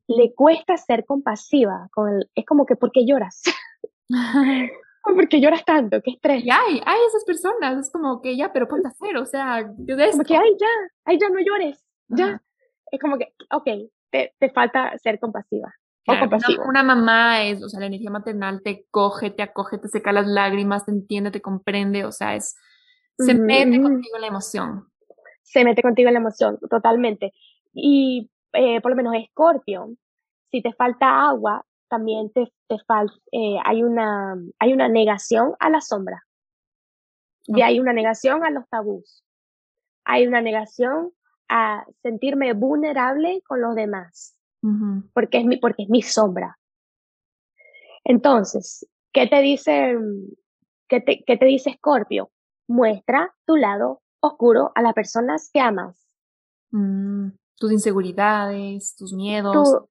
[0.06, 1.88] le cuesta ser compasiva.
[1.92, 3.42] Con es como que, ¿por qué lloras?
[5.02, 6.00] ¿Por qué lloras tanto?
[6.02, 6.44] ¿Qué estrés?
[6.44, 9.70] Y hay, hay esas personas, es como que ya, pero ponte a hacer, o sea,
[9.86, 10.66] ¿qué es Como que, ay, ya,
[11.04, 12.42] ay, ya no llores, ya.
[12.92, 15.72] Es como que, ok, te, te falta ser compasiva
[16.66, 20.26] una, mamá es, o sea, la energía maternal te coge, te acoge, te seca las
[20.26, 22.56] lágrimas, te entiende, te comprende, o sea, es,
[23.18, 24.88] se mete contigo en la emoción.
[25.42, 27.32] Se mete contigo en la emoción, totalmente.
[27.72, 29.94] Y eh, por lo menos Escorpio,
[30.50, 35.70] si te falta agua, también te, te falta, eh, hay, una, hay una negación a
[35.70, 36.24] la sombra.
[37.46, 39.24] Y hay una negación a los tabús.
[40.04, 41.12] Hay una negación
[41.48, 44.36] a sentirme vulnerable con los demás
[45.12, 46.58] porque, es mi, porque es mi sombra.
[48.04, 49.96] Entonces, ¿qué te dice,
[50.88, 52.30] qué te, qué te dice Scorpio?
[52.68, 56.06] Muestra tu lado oscuro a las personas que amas.
[56.70, 57.30] Mm,
[57.61, 59.52] tus inseguridades, tus miedos.
[59.52, 59.88] Tú,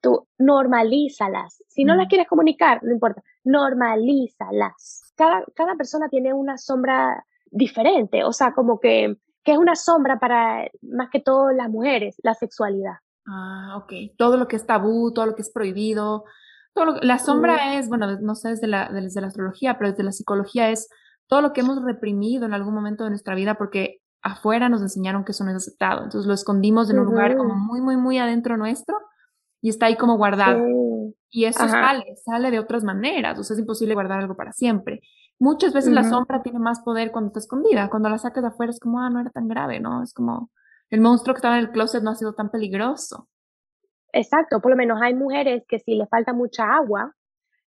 [0.00, 1.62] tú normalízalas.
[1.66, 5.12] Si no las quieres comunicar, no importa, normalízalas.
[5.16, 10.20] Cada, cada persona tiene una sombra diferente, o sea, como que, que es una sombra
[10.20, 12.94] para más que todo las mujeres, la sexualidad.
[13.26, 13.92] Ah, ok.
[14.16, 16.24] Todo lo que es tabú, todo lo que es prohibido.
[16.72, 20.12] Todo la sombra es, bueno, no sé desde la, desde la astrología, pero desde la
[20.12, 20.88] psicología es
[21.26, 25.24] todo lo que hemos reprimido en algún momento de nuestra vida porque afuera nos enseñaron
[25.24, 26.04] que eso no es aceptado.
[26.04, 28.96] Entonces lo escondimos en un lugar como muy, muy, muy adentro nuestro
[29.60, 30.64] y está ahí como guardado.
[31.30, 33.38] Y eso sale, sale de otras maneras.
[33.38, 35.00] O sea, es imposible guardar algo para siempre.
[35.38, 37.88] Muchas veces la sombra tiene más poder cuando está escondida.
[37.88, 40.02] Cuando la sacas de afuera es como, ah, no era tan grave, ¿no?
[40.02, 40.50] Es como,
[40.90, 43.28] el monstruo que estaba en el closet no ha sido tan peligroso.
[44.12, 47.14] Exacto, por lo menos hay mujeres que si les falta mucha agua,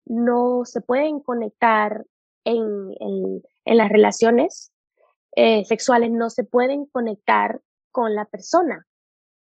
[0.04, 2.04] no se pueden conectar
[2.44, 2.92] en,
[3.64, 4.71] en, las relaciones
[5.36, 7.60] eh, sexuales, no se pueden conectar
[7.90, 8.86] con la persona.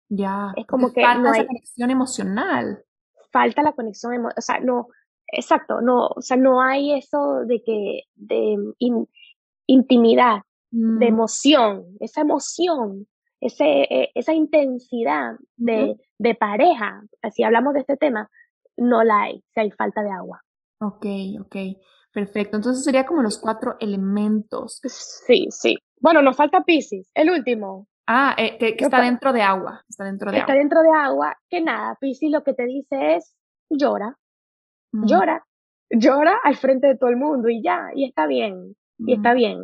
[0.09, 0.53] Ya.
[0.55, 2.86] Es como que falta no hay, esa conexión emocional.
[3.31, 4.88] Falta la conexión emocional, o sea, no,
[5.27, 8.57] exacto, no, o sea, no hay eso de que, de
[9.67, 11.13] intimidad, de mm.
[11.13, 13.07] emoción, esa emoción
[13.43, 17.03] ese, eh, esa intensidad de, de pareja,
[17.34, 18.29] si hablamos de este tema,
[18.77, 20.41] no la hay si hay falta de agua.
[20.79, 21.05] Ok,
[21.41, 21.55] ok,
[22.14, 22.57] perfecto.
[22.57, 24.80] Entonces sería como los cuatro elementos.
[24.86, 25.78] Sí, sí.
[25.99, 27.88] Bueno, nos falta Pisces, el último.
[28.07, 29.84] Ah, eh, que, está dentro de agua.
[29.88, 31.36] Está dentro de está dentro de agua.
[31.49, 33.36] Que nada, Pisces lo que te dice es
[33.70, 34.18] llora,
[34.91, 35.45] llora,
[35.89, 39.64] llora al frente de todo el mundo y ya, y está bien, y está bien.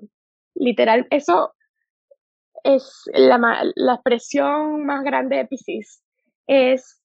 [0.56, 1.54] Literal, eso
[2.64, 3.38] es la,
[3.76, 6.02] la expresión más grande de Pisces.
[6.48, 7.00] Es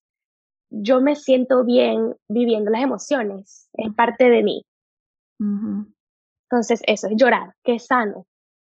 [0.70, 4.64] yo me siento bien viviendo las emociones, es parte de mí.
[5.38, 8.26] Entonces, eso es llorar, que es sano,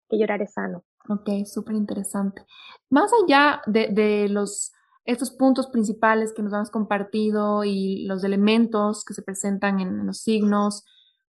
[0.09, 0.83] que llorar es sano.
[1.09, 2.45] Ok, súper interesante.
[2.89, 4.71] Más allá de, de, los,
[5.05, 10.19] estos puntos principales que nos has compartido y los elementos que se presentan en, los
[10.21, 10.85] signos,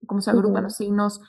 [0.07, 1.19] cómo se agrupan los signos,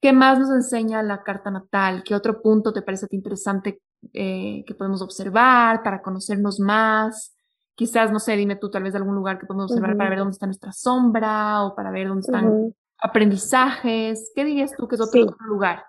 [0.00, 2.02] ¿qué más nos enseña la carta natal?
[2.04, 3.80] ¿Qué otro punto te parece interesante
[4.12, 7.36] eh, que podemos observar para conocernos más?
[7.76, 10.18] Quizás, no sé, dime tú tal vez de algún lugar que podemos observar para ver
[10.18, 14.32] dónde está nuestra sombra o para ver dónde están aprendizajes.
[14.34, 15.84] ¿Qué dirías tú que es otro, lugar?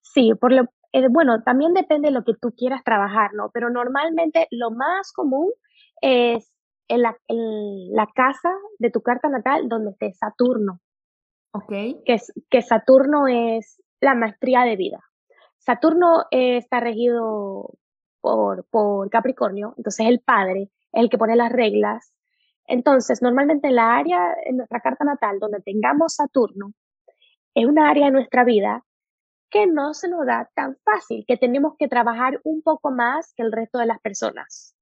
[0.00, 3.50] Sí, por lo, eh, bueno, también depende de lo que tú quieras trabajar, ¿no?
[3.52, 5.50] Pero normalmente lo más común
[6.00, 6.52] es
[6.88, 10.80] en la, la casa de tu carta natal donde esté Saturno.
[11.52, 11.70] Ok.
[12.04, 15.00] Que, es, que Saturno es la maestría de vida.
[15.58, 17.74] Saturno está regido
[18.20, 22.12] por, por Capricornio, entonces el padre es el que pone las reglas.
[22.72, 26.72] Entonces, normalmente en la área, en nuestra carta natal, donde tengamos Saturno,
[27.54, 28.82] es una área de nuestra vida
[29.50, 33.42] que no se nos da tan fácil, que tenemos que trabajar un poco más que
[33.42, 34.74] el resto de las personas.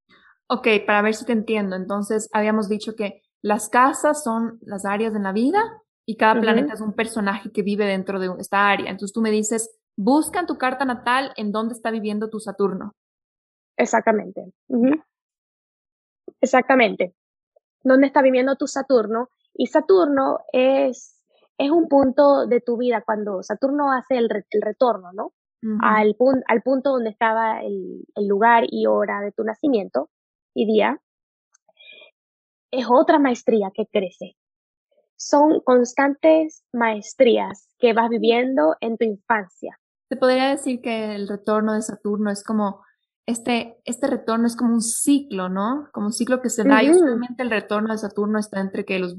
[0.46, 1.74] Ok, para ver si te entiendo.
[1.74, 5.60] Entonces, habíamos dicho que las casas son las áreas de la vida
[6.06, 8.88] y cada planeta es un personaje que vive dentro de esta área.
[8.88, 12.92] Entonces, tú me dices, busca en tu carta natal en dónde está viviendo tu Saturno.
[13.76, 14.52] Exactamente.
[16.40, 17.16] Exactamente.
[17.82, 19.28] ¿Dónde está viviendo tu Saturno?
[19.54, 21.22] Y Saturno es,
[21.58, 25.32] es un punto de tu vida cuando Saturno hace el, retorno, ¿no?
[25.82, 26.16] al,
[26.46, 30.10] al punto donde estaba el, el lugar y hora de tu nacimiento
[30.54, 31.00] y día.
[32.70, 34.36] Es otra maestría que crece.
[35.16, 39.78] Son constantes maestrías que vas viviendo en tu infancia.
[40.08, 42.82] Se podría decir que el retorno de Saturno es como
[43.30, 45.88] este, este retorno es como un ciclo, ¿no?
[45.92, 48.98] Como un ciclo que se da y usualmente el retorno de Saturno está entre que
[48.98, 49.16] los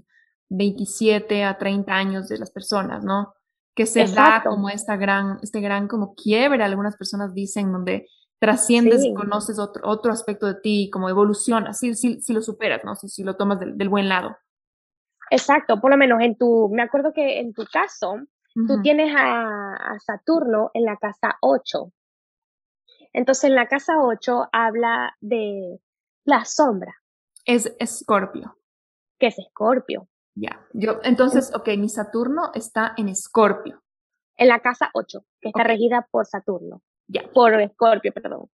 [0.50, 3.34] 27 a 30 años de las personas, ¿no?
[3.74, 8.08] Que se da como esta gran, este gran como quiebre, algunas personas dicen, donde
[8.38, 12.96] trasciendes y conoces otro, otro aspecto de ti, como evolucionas, si, si, lo superas, ¿no?
[12.96, 14.36] Si, si lo tomas del, buen lado.
[15.30, 18.16] Exacto, por lo menos en tu, me acuerdo que en tu caso,
[18.68, 21.92] tú tienes a, a, Saturno en la casa 8.
[23.14, 25.80] Entonces, en la casa 8 habla de
[26.26, 26.96] la sombra.
[27.46, 28.58] Es Escorpio.
[29.20, 30.08] Que es Escorpio.
[30.36, 30.66] Ya.
[30.74, 33.84] Yo, entonces, ok, mi Saturno está en Escorpio.
[34.38, 36.82] En la casa 8, que está regida por Saturno.
[37.08, 37.30] Ya.
[37.34, 38.50] Por Escorpio, perdón.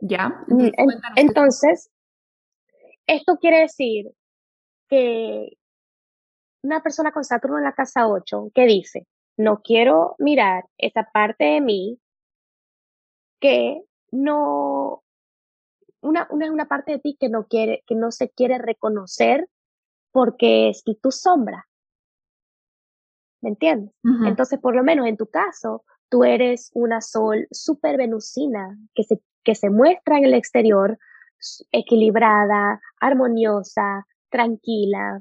[0.00, 0.44] Ya.
[0.48, 0.70] Mm,
[1.16, 1.90] entonces,
[3.06, 4.10] esto quiere decir
[4.88, 5.56] que
[6.62, 9.06] una persona con Saturno en la casa 8, que dice,
[9.36, 11.98] no quiero mirar esa parte de mí
[13.44, 15.04] que no,
[16.00, 19.50] una, una, una parte de ti que no quiere, que no se quiere reconocer
[20.12, 21.68] porque es tu sombra.
[23.42, 23.94] ¿Me entiendes?
[24.26, 29.20] Entonces, por lo menos en tu caso, tú eres una sol súper venusina que se,
[29.42, 30.98] que se muestra en el exterior
[31.70, 35.20] equilibrada, armoniosa, tranquila.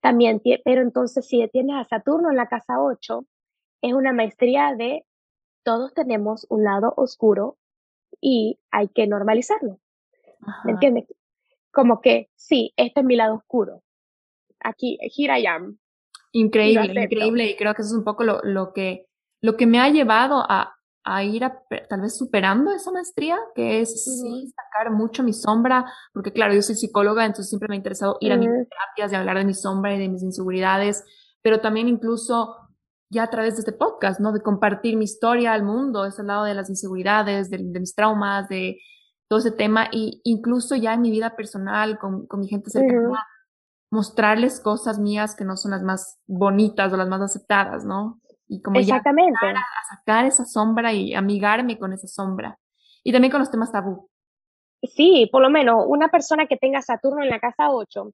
[0.00, 3.26] También, pero entonces si tienes a Saturno en la casa 8,
[3.82, 5.04] es una maestría de
[5.68, 7.58] todos tenemos un lado oscuro
[8.22, 9.78] y hay que normalizarlo.
[10.64, 11.04] ¿Me entiendes?
[11.70, 13.82] Como que, sí, este es mi lado oscuro.
[14.60, 15.78] Aquí, here I am.
[16.32, 17.50] Increíble, increíble.
[17.50, 19.08] Y creo que eso es un poco lo, lo, que,
[19.42, 23.82] lo que me ha llevado a, a ir a, tal vez superando esa maestría, que
[23.82, 27.76] es sí, sacar mucho mi sombra, porque claro, yo soy psicóloga, entonces siempre me ha
[27.76, 31.04] interesado ir a mis terapias y hablar de mi sombra y de mis inseguridades,
[31.42, 32.56] pero también incluso
[33.10, 34.32] ya a través de este podcast, ¿no?
[34.32, 38.78] De compartir mi historia al mundo, ese lado de las inseguridades, de, mis traumas, de
[39.28, 43.26] todo ese tema, y incluso ya en mi vida personal, con, con mi gente cercana,
[43.90, 48.20] mostrarles cosas mías que no son las más bonitas o las más aceptadas, ¿no?
[48.46, 49.38] Y como Exactamente.
[49.42, 52.58] ya a, sacar esa sombra y amigarme con esa sombra.
[53.04, 54.08] Y también con los temas tabú.
[54.82, 58.12] Sí, por lo menos una persona que tenga Saturno en la casa 8,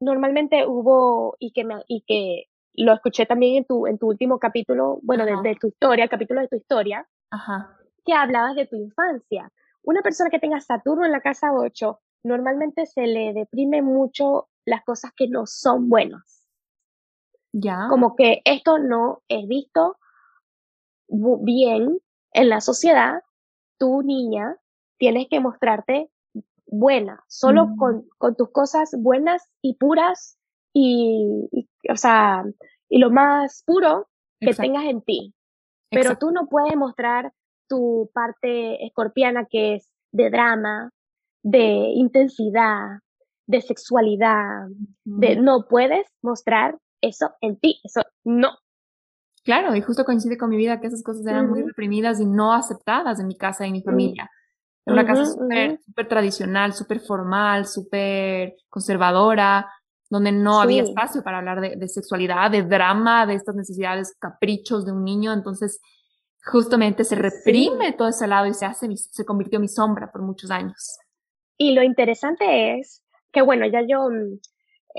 [0.00, 4.38] normalmente hubo, y que, me, y que lo escuché también en tu, en tu último
[4.38, 7.06] capítulo, bueno, de, tu historia, capítulo de tu historia,
[8.04, 9.50] que hablabas de tu infancia.
[9.82, 14.82] Una persona que tenga Saturno en la casa 8, normalmente se le deprime mucho las
[14.84, 16.48] cosas que no son buenas.
[17.52, 17.86] Ya.
[17.88, 19.96] Como que esto no es visto
[21.08, 21.98] bien
[22.32, 23.22] en la sociedad,
[23.78, 24.56] tu niña,
[24.98, 26.10] tienes que mostrarte
[26.66, 27.76] buena, solo mm.
[27.76, 30.38] con, con, tus cosas buenas y puras
[30.74, 32.44] y, o sea,
[32.88, 34.08] y lo más puro
[34.40, 35.32] que tengas en ti.
[35.90, 37.32] Pero tú no puedes mostrar
[37.68, 40.90] tu parte escorpiana que es de drama,
[41.42, 41.62] de
[41.94, 42.98] intensidad,
[43.46, 44.66] de sexualidad,
[45.04, 48.50] de no puedes mostrar eso en ti, eso no.
[49.44, 52.52] Claro, y justo coincide con mi vida que esas cosas eran muy reprimidas y no
[52.52, 54.30] aceptadas en mi casa y en mi familia.
[54.86, 59.70] Era una casa súper tradicional, súper formal, súper conservadora,
[60.14, 64.86] donde no había espacio para hablar de, de, sexualidad, de drama, de estas necesidades, caprichos
[64.86, 65.32] de un niño.
[65.32, 65.80] Entonces,
[66.44, 70.22] justamente se reprime todo ese lado y se hace, se convirtió en mi sombra por
[70.22, 70.98] muchos años.
[71.58, 73.02] Y lo interesante es
[73.32, 74.38] que, bueno, ya yo, mm,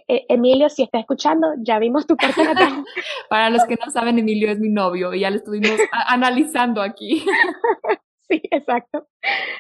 [0.10, 2.84] e, Emilio, si está escuchando, ya vimos tu natal.
[3.30, 7.26] Para los que no saben, Emilio es mi novio y ya lo estuvimos analizando aquí.
[8.30, 9.08] sí, exacto.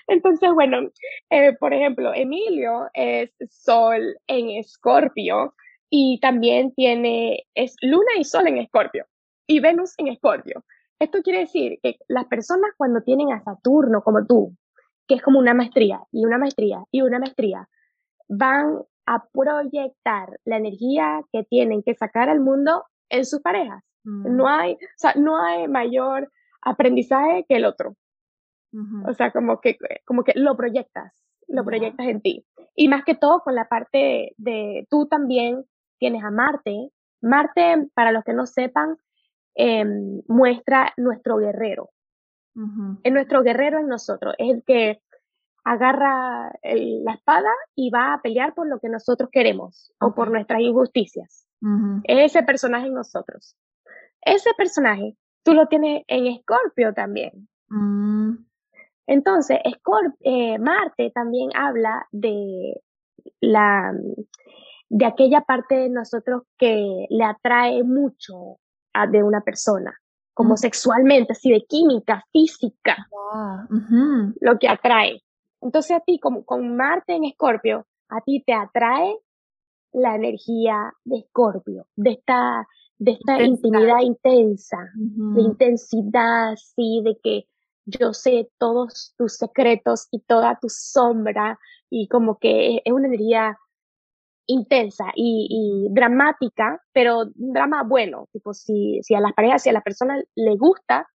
[0.07, 0.89] Entonces, bueno,
[1.30, 5.53] eh, por ejemplo, Emilio es Sol en Escorpio
[5.89, 9.05] y también tiene, es Luna y Sol en Escorpio
[9.47, 10.63] y Venus en Escorpio.
[10.99, 14.55] Esto quiere decir que las personas cuando tienen a Saturno como tú,
[15.07, 17.68] que es como una maestría y una maestría y una maestría,
[18.28, 23.84] van a proyectar la energía que tienen que sacar al mundo en sus parejas.
[24.03, 24.36] Mm.
[24.36, 27.95] No hay, o sea, no hay mayor aprendizaje que el otro.
[29.07, 31.13] O sea, como que, como que lo proyectas,
[31.47, 32.45] lo proyectas en ti.
[32.76, 35.63] Y más que todo con la parte de, tú también
[35.97, 36.89] tienes a Marte.
[37.22, 38.97] Marte, para los que no sepan,
[39.55, 41.89] em, muestra nuestro guerrero.
[43.03, 45.01] Es nuestro guerrero en nosotros, es el que
[45.66, 50.61] agarra la espada y va a pelear por lo que nosotros queremos o por nuestras
[50.61, 51.47] injusticias.
[52.03, 53.57] Ese personaje en nosotros.
[54.22, 57.47] Ese personaje tú lo tienes en Escorpio también.
[57.70, 58.36] Mm.
[59.07, 59.59] Entonces,
[60.21, 62.81] eh, Marte también habla de
[63.39, 63.93] la
[64.89, 68.59] de aquella parte de nosotros que le atrae mucho
[68.93, 69.93] a, de una persona,
[70.33, 73.07] como sexualmente, así de química, física,
[74.39, 75.21] lo que atrae.
[75.61, 79.17] Entonces a ti, como con Marte en Escorpio, a ti te atrae
[79.91, 87.47] la energía de Escorpio, de esta, de esta intimidad intensa, de intensidad, sí, de que
[87.86, 91.59] yo sé todos tus secretos y toda tu sombra
[91.89, 93.57] y como que es una energía
[94.47, 99.73] intensa y, dramática, pero un drama bueno, tipo si, si a las parejas, si a
[99.73, 101.07] las personas les gusta,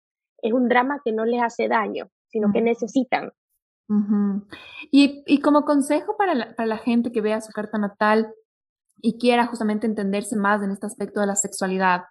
[0.43, 3.33] es un drama que no les hace daño, sino que necesitan.
[4.93, 8.33] Y, como consejo para la, gente que vea su carta natal
[9.03, 12.03] y quiera justamente entenderse más en este aspecto de la sexualidad,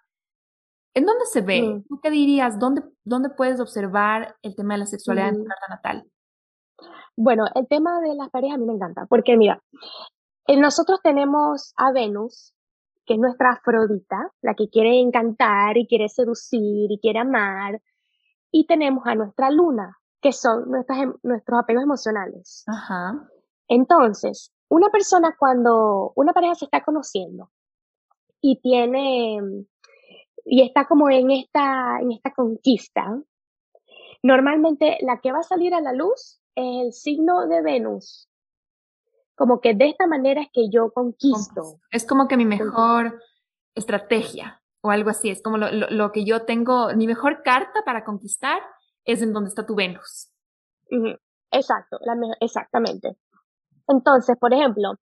[0.94, 1.62] ¿en dónde se ve?
[1.62, 1.84] Mm.
[1.84, 2.58] ¿Tú qué dirías?
[2.58, 6.10] ¿Dónde, ¿Dónde puedes observar el tema de la sexualidad en tu carta natal?
[7.16, 9.62] Bueno, el tema de las parejas a mí me encanta, porque mira,
[10.48, 12.54] nosotros tenemos a Venus,
[13.04, 17.80] que es nuestra Afrodita, la que quiere encantar y quiere seducir y quiere amar,
[18.50, 22.64] y tenemos a nuestra Luna, que son nuestras, em, nuestros apegos emocionales.
[22.66, 23.28] Ajá.
[23.68, 27.50] Entonces, una persona cuando una pareja se está conociendo
[28.40, 29.66] y tiene
[30.52, 33.22] y está como en esta en esta conquista,
[34.20, 38.28] normalmente la que va a salir a la luz es el signo de Venus.
[39.36, 41.78] Como que de esta manera es que yo conquisto.
[41.92, 43.20] Es como que mi mejor
[43.76, 45.30] estrategia o algo así.
[45.30, 48.60] Es como lo, lo que yo tengo, mi mejor carta para conquistar
[49.04, 50.32] es en donde está tu Venus.
[51.52, 53.16] Exacto, la, exactamente.
[53.86, 54.94] Entonces, por ejemplo,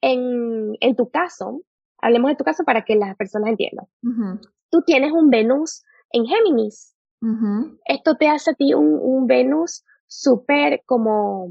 [0.00, 1.60] en, en, tu caso,
[1.98, 3.86] hablemos de tu caso para que las personas entiendan.
[4.74, 6.96] Tú tienes un Venus en Géminis.
[7.86, 11.48] Esto te hace a ti un, un Venus súper como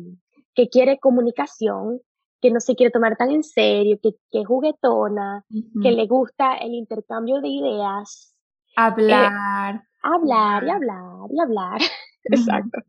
[0.54, 2.02] que quiere comunicación,
[2.42, 5.46] que no se quiere tomar tan en serio, que, que es juguetona,
[5.82, 8.36] que le gusta el intercambio de ideas.
[8.76, 9.84] Hablar.
[10.02, 11.82] hablar y hablar y hablar.
[12.26, 12.80] Exacto.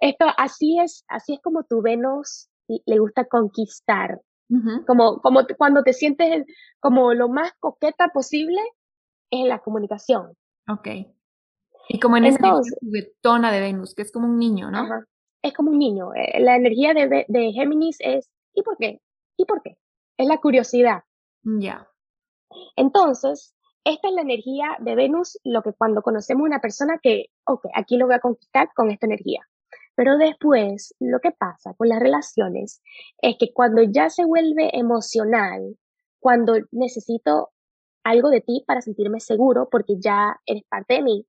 [0.00, 2.48] Esto, así es, así es como tu Venus
[2.86, 4.18] le gusta conquistar.
[4.86, 6.46] Como, como cuando te sientes
[6.80, 8.62] como lo más coqueta posible
[9.40, 10.36] en la comunicación.
[10.68, 10.88] Ok.
[11.88, 14.86] Y como en esa juguetona de Venus, que es como un niño, ¿no?
[15.42, 16.14] Es como un niño.
[16.14, 19.00] Eh, la energía de, de Géminis es, ¿y por qué?
[19.36, 19.76] ¿Y por qué?
[20.16, 21.02] Es la curiosidad.
[21.42, 21.86] Ya.
[22.76, 23.54] Entonces,
[23.84, 27.98] esta es la energía de Venus, lo que cuando conocemos una persona que, ok, aquí
[27.98, 29.46] lo voy a conquistar con esta energía.
[29.94, 32.82] Pero después, lo que pasa con las relaciones
[33.20, 35.76] es que cuando ya se vuelve emocional,
[36.18, 37.50] cuando necesito
[38.04, 41.26] algo de ti para sentirme seguro porque ya eres parte de mí,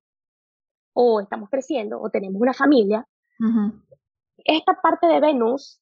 [0.93, 3.07] o estamos creciendo, o tenemos una familia,
[4.37, 5.81] esta parte de Venus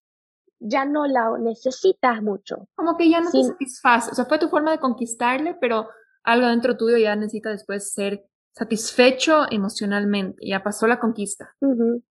[0.60, 2.68] ya no la necesitas mucho.
[2.76, 5.90] Como que ya no te satisface, o sea, fue tu forma de conquistarle, pero
[6.24, 11.54] algo dentro tuyo ya necesita después ser satisfecho emocionalmente, ya pasó la conquista.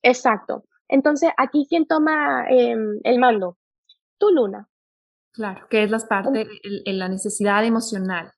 [0.02, 0.66] Exacto.
[0.88, 3.58] Entonces, aquí, ¿quién toma em, el mando?
[4.18, 4.68] Tu luna.
[5.32, 6.48] Claro, que es la parte,
[6.86, 8.32] la necesidad emocional.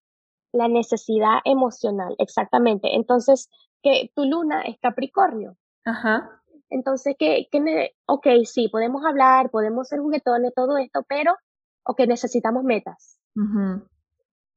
[0.56, 2.96] La necesidad emocional, exactamente.
[2.96, 3.50] Entonces,
[3.84, 5.58] que tu luna es Capricornio.
[5.84, 6.42] Ajá.
[6.70, 11.36] Entonces, que, que ok, sí, podemos hablar, podemos ser juguetones, todo esto, pero,
[11.84, 13.20] ok, necesitamos metas.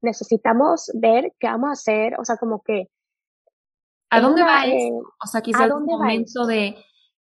[0.01, 2.87] Necesitamos ver qué vamos a hacer, o sea, como que...
[4.11, 6.77] ¿A dónde va eh, O sea, quizás el momento de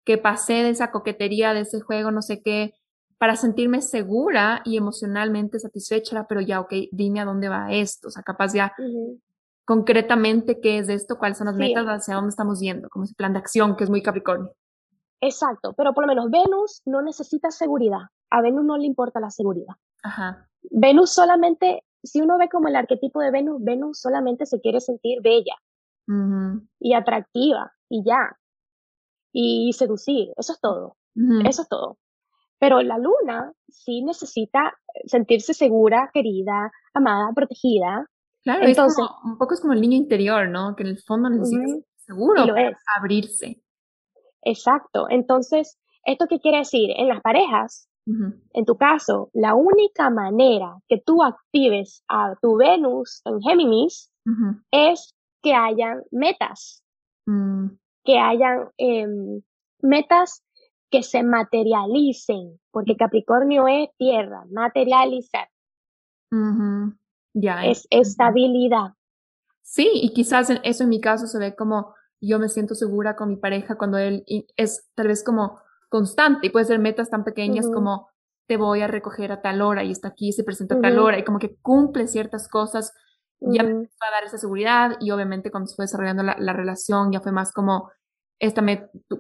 [0.06, 2.76] que pasé de esa coquetería, de ese juego, no sé qué,
[3.18, 8.12] para sentirme segura y emocionalmente satisfecha, pero ya, ok, dime a dónde va esto, o
[8.12, 8.74] sea, capaz ya
[9.66, 13.34] concretamente qué es esto, cuáles son las metas, hacia dónde estamos yendo, como ese plan
[13.34, 14.54] de acción que es muy Capricornio.
[15.20, 18.02] Exacto, pero por lo menos Venus no necesita seguridad.
[18.30, 19.74] A Venus no le importa la seguridad.
[20.04, 20.48] Ajá.
[20.70, 25.22] Venus solamente, si uno ve como el arquetipo de Venus, Venus solamente se quiere sentir
[25.22, 25.56] bella
[26.80, 28.38] y atractiva y ya.
[29.34, 30.96] Y seducir, eso es todo.
[31.46, 31.98] Eso es todo.
[32.60, 34.74] Pero la luna sí necesita
[35.06, 38.08] sentirse segura, querida, amada, protegida.
[38.44, 40.76] Claro, Entonces, es como, un poco es como el niño interior, ¿no?
[40.76, 42.44] Que en el fondo necesita seguro
[42.98, 43.62] abrirse.
[44.42, 45.08] Exacto.
[45.10, 46.90] Entonces, ¿esto qué quiere decir?
[46.96, 47.90] En las parejas,
[48.54, 54.10] en tu caso, la única manera que tú actives a tu Venus en Géminis
[54.72, 56.84] es que hayan metas,
[57.26, 57.68] mm.
[58.06, 59.42] que hayan em,
[59.82, 60.42] metas
[60.90, 65.50] que se materialicen, porque Capricornio es tierra, materializar.
[67.34, 67.66] Ya.
[67.66, 68.94] Es estabilidad.
[69.62, 73.30] Sí, y quizás eso en mi caso se ve como yo me siento segura con
[73.30, 74.24] mi pareja cuando él
[74.56, 75.60] es tal vez como
[75.90, 78.10] constante y puede ser metas tan pequeñas como
[78.48, 81.20] te voy a recoger a tal hora y está aquí, se presenta a tal hora
[81.20, 82.94] y como que cumple ciertas cosas,
[83.40, 87.12] ya me va a dar esa seguridad y obviamente cuando se fue desarrollando la, relación
[87.12, 87.92] ya fue más como
[88.40, 88.64] esta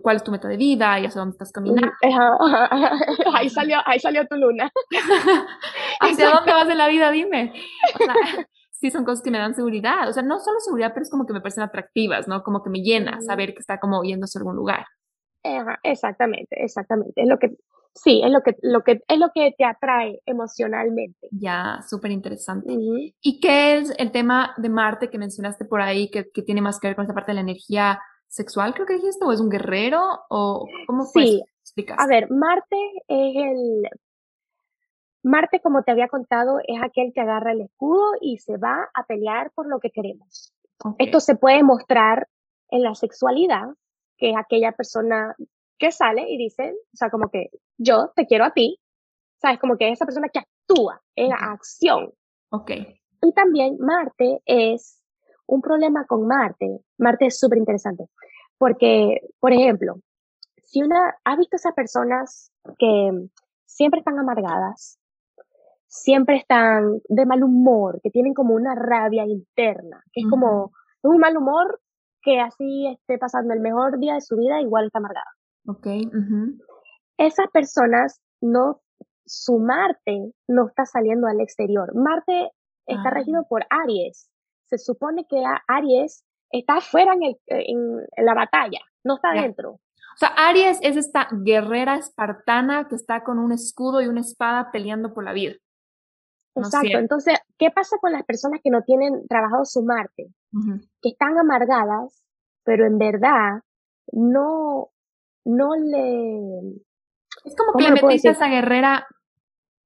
[0.01, 1.91] cuál es tu meta de vida y hacia dónde estás caminando.
[3.33, 4.71] ahí salió, ahí salió tu luna.
[5.99, 7.11] ¿Hacia dónde vas en la vida?
[7.11, 7.53] Dime.
[7.95, 8.13] O sea,
[8.71, 10.07] sí son cosas que me dan seguridad.
[10.07, 12.43] O sea, no solo seguridad, pero es como que me parecen atractivas, ¿no?
[12.43, 14.85] Como que me llena saber que está como yéndose a algún lugar.
[15.83, 17.19] exactamente, exactamente.
[17.19, 17.55] Es lo que,
[17.95, 21.27] sí, es lo que, lo que, es lo que te atrae emocionalmente.
[21.31, 22.71] Ya, súper interesante.
[23.21, 26.79] ¿Y qué es el tema de Marte que mencionaste por ahí, que, que, tiene más
[26.79, 27.99] que ver con esa parte de la energía
[28.37, 31.23] sexual, creo que dijiste, o es un guerrero, o cómo fue?
[31.23, 31.43] Sí.
[31.97, 32.77] A ver, Marte
[33.07, 33.89] es el,
[35.27, 39.03] Marte, como te había contado, es aquel que agarra el escudo y se va a
[39.03, 40.53] pelear por lo que queremos.
[40.99, 42.27] Esto se puede mostrar
[42.69, 43.67] en la sexualidad,
[44.17, 45.35] que es aquella persona
[45.77, 48.79] que sale y dice, o sea, como que yo te quiero a ti,
[49.41, 49.59] ¿sabes?
[49.59, 52.13] Como que es esa persona que actúa en acción.
[52.49, 52.71] Ok.
[53.21, 55.01] Y también Marte es
[55.45, 56.79] un problema con Marte.
[56.97, 58.05] Marte es súper interesante,
[58.57, 59.95] porque, por ejemplo,
[60.63, 63.11] si una, ¿has visto esas personas que
[63.65, 64.99] siempre están amargadas,
[65.87, 71.17] siempre están de mal humor, que tienen como una rabia interna, que es como un
[71.17, 71.79] mal humor
[72.21, 75.31] que así esté pasando el mejor día de su vida, igual está amargada.
[75.67, 75.87] Ok.
[77.17, 78.81] Esas personas no,
[79.25, 81.95] su Marte no está saliendo al exterior.
[81.95, 82.51] Marte
[82.85, 83.13] está ah.
[83.13, 84.29] regido por Aries.
[84.65, 89.71] Se supone que Aries está afuera en, en, la batalla, no está dentro.
[89.71, 94.71] O sea, Aries es esta guerrera espartana que está con un escudo y una espada
[94.71, 95.53] peleando por la vida.
[96.55, 96.97] Exacto.
[96.97, 100.27] Entonces, ¿qué pasa con las personas que no tienen trabajado su Marte?
[101.01, 102.23] Que están amargadas,
[102.63, 103.61] pero en verdad
[104.11, 104.89] no,
[105.45, 106.81] no le...
[107.45, 109.05] Es como que le metiste a esa guerrera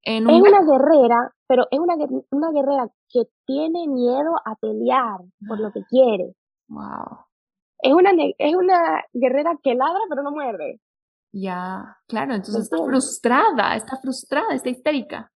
[0.03, 0.35] en un...
[0.35, 1.95] Es una guerrera, pero es una,
[2.29, 6.35] una guerrera que tiene miedo a pelear por lo que quiere.
[6.71, 7.25] Wow.
[7.79, 10.79] Es una, es una guerrera que ladra pero no muerde.
[11.33, 15.31] Ya, claro, entonces está frustrada, está frustrada, está histérica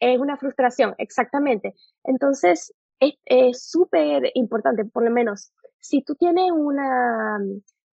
[0.00, 1.74] es una frustración, exactamente.
[2.04, 7.38] Entonces, es súper importante, por lo menos, si tú tienes una,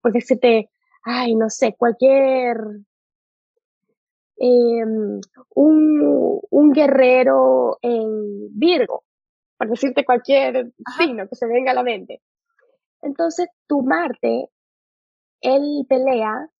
[0.00, 0.70] por decirte,
[1.02, 2.56] ay, no sé, cualquier,
[4.36, 5.20] em,
[5.54, 9.04] un, un, guerrero en Virgo,
[9.56, 12.22] por decirte cualquier signo que se venga a la mente.
[13.02, 14.50] Entonces, tu Marte,
[15.40, 16.50] él pelea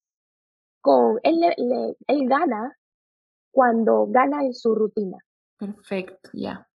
[0.81, 1.41] con, él,
[2.07, 2.79] él gana
[3.51, 5.19] cuando gana en su rutina.
[5.59, 6.69] Perfecto, ya.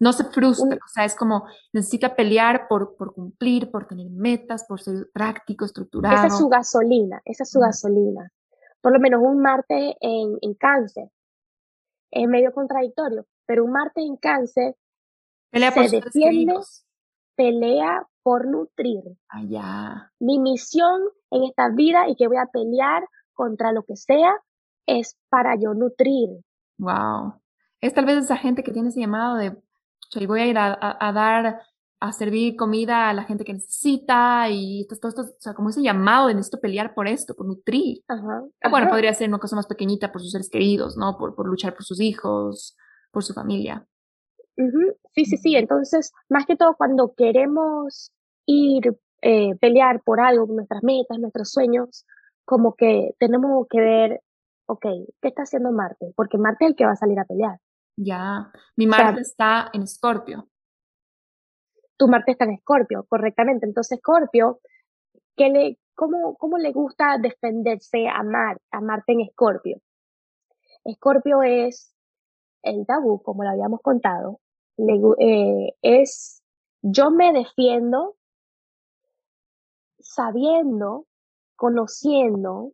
[0.00, 4.64] No se frustra, o sea, es como necesita pelear por, por cumplir, por tener metas,
[4.68, 6.14] por ser práctico, estructurado.
[6.14, 8.32] Esa es su gasolina, esa es su gasolina.
[8.80, 11.10] Por lo menos un Marte en, en cáncer.
[12.12, 14.76] Es medio contradictorio, pero un Marte en cáncer
[15.50, 16.54] pelea se defiende,
[17.38, 19.04] pelea por nutrir.
[19.28, 19.62] Allá.
[19.62, 24.34] Ah, Mi misión en esta vida y que voy a pelear contra lo que sea
[24.86, 26.30] es para yo nutrir.
[26.78, 27.34] Wow.
[27.80, 29.56] Es tal vez esa gente que tiene ese llamado de,
[30.26, 31.62] voy a ir a, dar,
[32.00, 35.82] a servir comida a la gente que necesita y todo esto, o sea, como ese
[35.82, 38.02] llamado de necesito pelear por esto, por nutrir.
[38.08, 41.16] Ajá, ah, Bueno, podría ser una cosa más pequeñita por sus seres queridos, ¿no?
[41.16, 42.76] Por, por luchar por sus hijos,
[43.12, 43.86] por su familia.
[45.14, 45.56] Sí, sí, sí.
[45.56, 48.12] Entonces, más que todo, cuando queremos
[48.46, 52.04] ir, eh, pelear por algo, nuestras metas, nuestros sueños,
[52.44, 54.20] como que tenemos que ver,
[54.66, 54.84] ok,
[55.20, 56.12] ¿qué está haciendo Marte?
[56.16, 57.58] Porque Marte es el que va a salir a pelear.
[57.96, 60.48] Ya, mi Marte está en Escorpio.
[61.96, 63.66] Tu Marte está en Escorpio, correctamente.
[63.66, 64.60] Entonces, Escorpio,
[65.36, 69.80] ¿qué le, cómo, ¿cómo le gusta defenderse a, Mar, a Marte en Escorpio?
[70.84, 71.92] Escorpio es
[72.62, 74.40] el tabú, como lo habíamos contado,
[75.18, 76.42] eh, es
[76.82, 78.16] yo me defiendo
[80.00, 81.06] sabiendo,
[81.56, 82.72] conociendo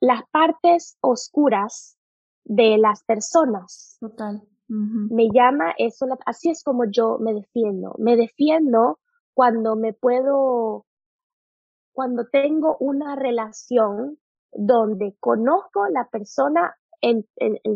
[0.00, 1.98] las partes oscuras
[2.44, 3.98] de las personas.
[4.00, 4.42] Total.
[4.68, 7.94] Me llama eso, así es como yo me defiendo.
[7.98, 8.98] Me defiendo
[9.32, 10.84] cuando me puedo,
[11.92, 14.18] cuando tengo una relación
[14.52, 17.24] donde conozco la persona en,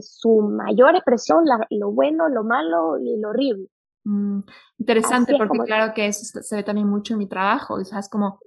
[0.00, 3.68] su mayor expresión, lo bueno, lo malo y lo horrible.
[4.04, 4.40] Mm,
[4.78, 8.08] interesante, porque claro que eso se ve también mucho en mi trabajo, o sea, es
[8.08, 8.40] como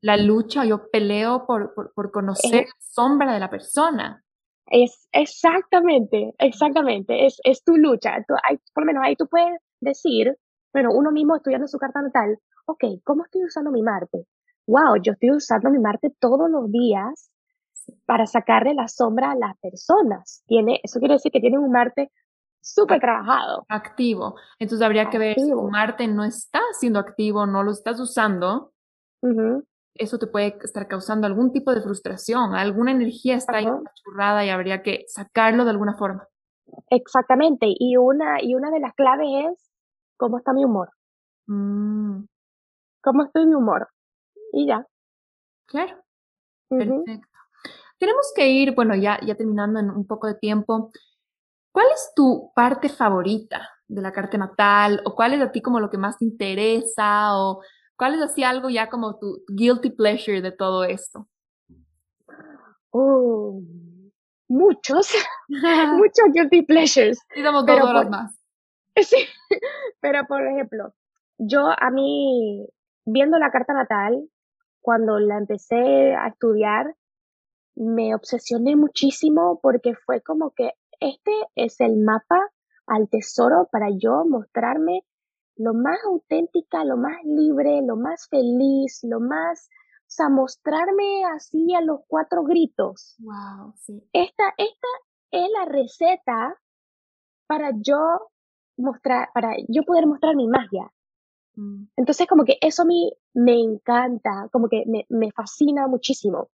[0.00, 4.24] la lucha, yo peleo por, por, conocer la sombra de la persona.
[4.66, 8.14] Es exactamente, exactamente, es, es tu lucha.
[8.48, 10.34] hay, por lo menos ahí tú puedes decir,
[10.72, 14.26] bueno, uno mismo estudiando su carta natal, ok, ¿cómo estoy usando mi Marte?
[14.66, 17.30] Wow, yo estoy usando mi Marte todos los días
[18.06, 20.42] para sacarle la sombra a las personas.
[20.46, 22.10] Tiene, eso quiere decir que tiene un Marte
[22.60, 23.66] súper trabajado.
[23.68, 24.36] Activo.
[24.58, 28.72] Entonces habría que ver si Marte no está siendo activo, no lo estás usando.
[29.94, 34.50] Eso te puede estar causando algún tipo de frustración, alguna energía está ahí churrada y
[34.50, 36.26] habría que sacarlo de alguna forma.
[36.90, 37.66] Exactamente.
[37.68, 39.70] Y una, y una de las claves es
[40.16, 40.90] cómo está mi humor.
[41.46, 42.24] Mm.
[43.02, 43.88] ¿Cómo estoy mi humor?
[44.52, 44.86] Y ya.
[45.66, 46.02] Claro.
[46.68, 47.28] Perfecto.
[48.04, 50.92] Tenemos que ir, bueno, ya, ya terminando en un poco de tiempo.
[51.72, 55.00] ¿Cuál es tu parte favorita de la carta natal?
[55.06, 57.34] ¿O cuál es a ti como lo que más te interesa?
[57.38, 57.62] ¿O
[57.96, 61.30] cuál es así algo ya como tu guilty pleasure de todo esto?
[62.90, 63.62] Oh,
[64.48, 65.10] muchos,
[65.48, 67.18] muchos guilty pleasures.
[67.34, 68.38] Y damos dos horas más.
[69.02, 69.26] Sí,
[70.00, 70.92] pero por ejemplo,
[71.38, 72.66] yo a mí,
[73.06, 74.28] viendo la carta natal,
[74.82, 76.94] cuando la empecé a estudiar,
[77.76, 82.50] me obsesioné muchísimo porque fue como que este es el mapa
[82.86, 85.04] al tesoro para yo mostrarme
[85.56, 89.68] lo más auténtica, lo más libre, lo más feliz, lo más,
[90.00, 93.16] o sea, mostrarme así a los cuatro gritos.
[93.18, 94.02] Wow, sí.
[94.12, 94.88] Esta, esta
[95.30, 96.60] es la receta
[97.46, 98.30] para yo
[98.76, 100.90] mostrar, para yo poder mostrar mi magia.
[101.54, 101.84] Mm.
[101.96, 106.50] Entonces, como que eso a mí me encanta, como que me, me fascina muchísimo.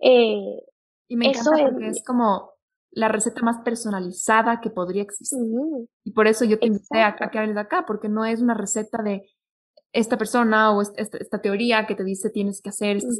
[0.00, 0.60] Eh,
[1.08, 2.54] y me encanta porque es como
[2.90, 5.38] la receta más personalizada que podría existir.
[6.04, 8.54] Y por eso yo te invité a, que hables de acá, porque no es una
[8.54, 9.28] receta de
[9.92, 13.10] esta persona o esta, teoría que te dice tienes que hacer esta,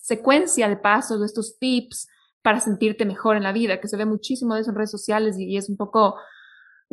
[0.00, 2.08] secuencia de pasos estos tips
[2.42, 5.36] para sentirte mejor en la vida, que se ve muchísimo de eso en redes sociales
[5.38, 6.16] y, es un poco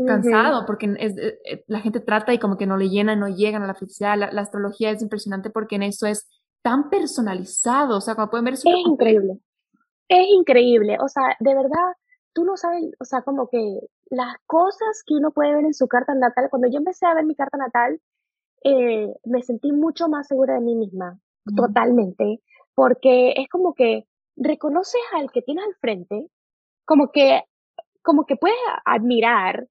[0.05, 3.29] cansado porque es, eh, eh, la gente trata y como que no le llena, no
[3.29, 4.17] llegan a la felicidad.
[4.17, 6.27] La, astrología es impresionante porque en eso es
[6.65, 9.37] tan personalizado, o sea, como pueden ver, es, es increíble.
[10.07, 11.93] Es increíble, o sea, de verdad,
[12.33, 15.87] tú no sabes, o sea, como que las cosas que uno puede ver en su
[15.87, 18.01] carta natal, cuando yo empecé a ver mi carta natal,
[18.63, 21.19] eh, me sentí mucho más segura de mí misma,
[21.55, 22.41] totalmente,
[22.73, 26.31] porque es como que reconoces al que tienes al frente,
[26.83, 27.43] como que,
[28.01, 29.67] como que puedes admirar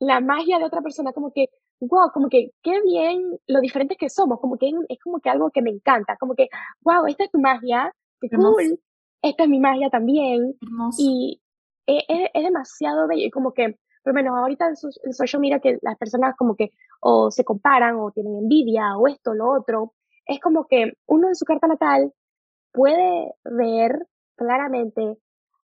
[0.00, 1.46] la magia de otra persona, como que,
[1.80, 5.50] wow, como que qué bien lo diferentes que somos, como que es como que algo
[5.50, 6.48] que me encanta, como que,
[6.82, 8.80] wow, esta es tu magia, qué cool,
[9.22, 10.54] esta es mi magia también.
[10.98, 11.40] Y
[11.86, 13.26] es, es, demasiado bello.
[13.26, 16.70] Y como que, por lo menos ahorita en, social media, que las personas como que
[17.00, 19.92] o se comparan o tienen envidia o esto, lo otro,
[20.26, 22.12] es como que uno en su carta natal
[22.72, 24.06] puede ver
[24.36, 25.18] claramente,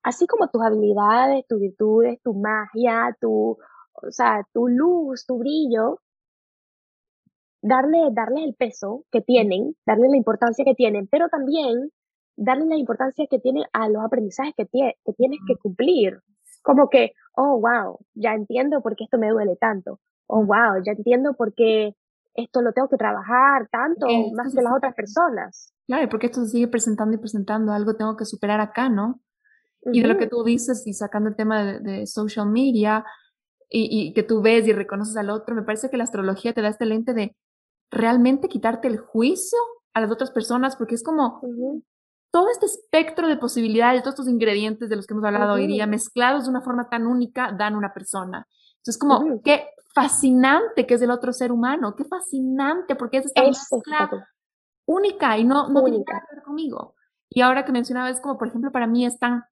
[0.03, 3.59] así como tus habilidades, tus virtudes, tu magia, tu,
[4.03, 6.01] o sea, tu luz, tu brillo,
[7.63, 11.91] darle, darle el peso que tienen, darle la importancia que tienen, pero también
[12.37, 14.67] darle la importancia que tienen a los aprendizajes que,
[15.05, 16.21] que tienes que cumplir.
[16.63, 20.01] Como que, oh, wow, ya entiendo por qué esto me duele tanto.
[20.27, 21.95] Oh, wow, ya entiendo por qué
[22.35, 25.73] esto lo tengo que trabajar tanto más que las otras personas.
[25.87, 29.21] Claro, porque esto se sigue presentando y presentando, algo tengo que superar acá, ¿no?
[29.93, 33.05] Y de lo que tú dices y sacando el tema de, social media
[33.77, 36.63] y, y, que tú ves y reconoces al otro, me parece que la astrología te
[36.63, 37.37] da este lente de
[37.91, 39.59] realmente quitarte el juicio
[39.95, 41.41] a las otras personas, porque es como
[42.31, 45.87] todo este espectro de posibilidades, todos estos ingredientes de los que hemos hablado hoy día,
[45.87, 48.47] mezclados de una forma tan única, dan una persona.
[48.77, 53.43] Entonces, como, qué fascinante que es el otro ser humano, qué fascinante, porque es esta
[53.43, 54.29] mezcla
[54.87, 56.95] única y no, no tiene nada que ver conmigo.
[57.29, 59.45] Y ahora que mencionaba, es como, por ejemplo, para mí es tan,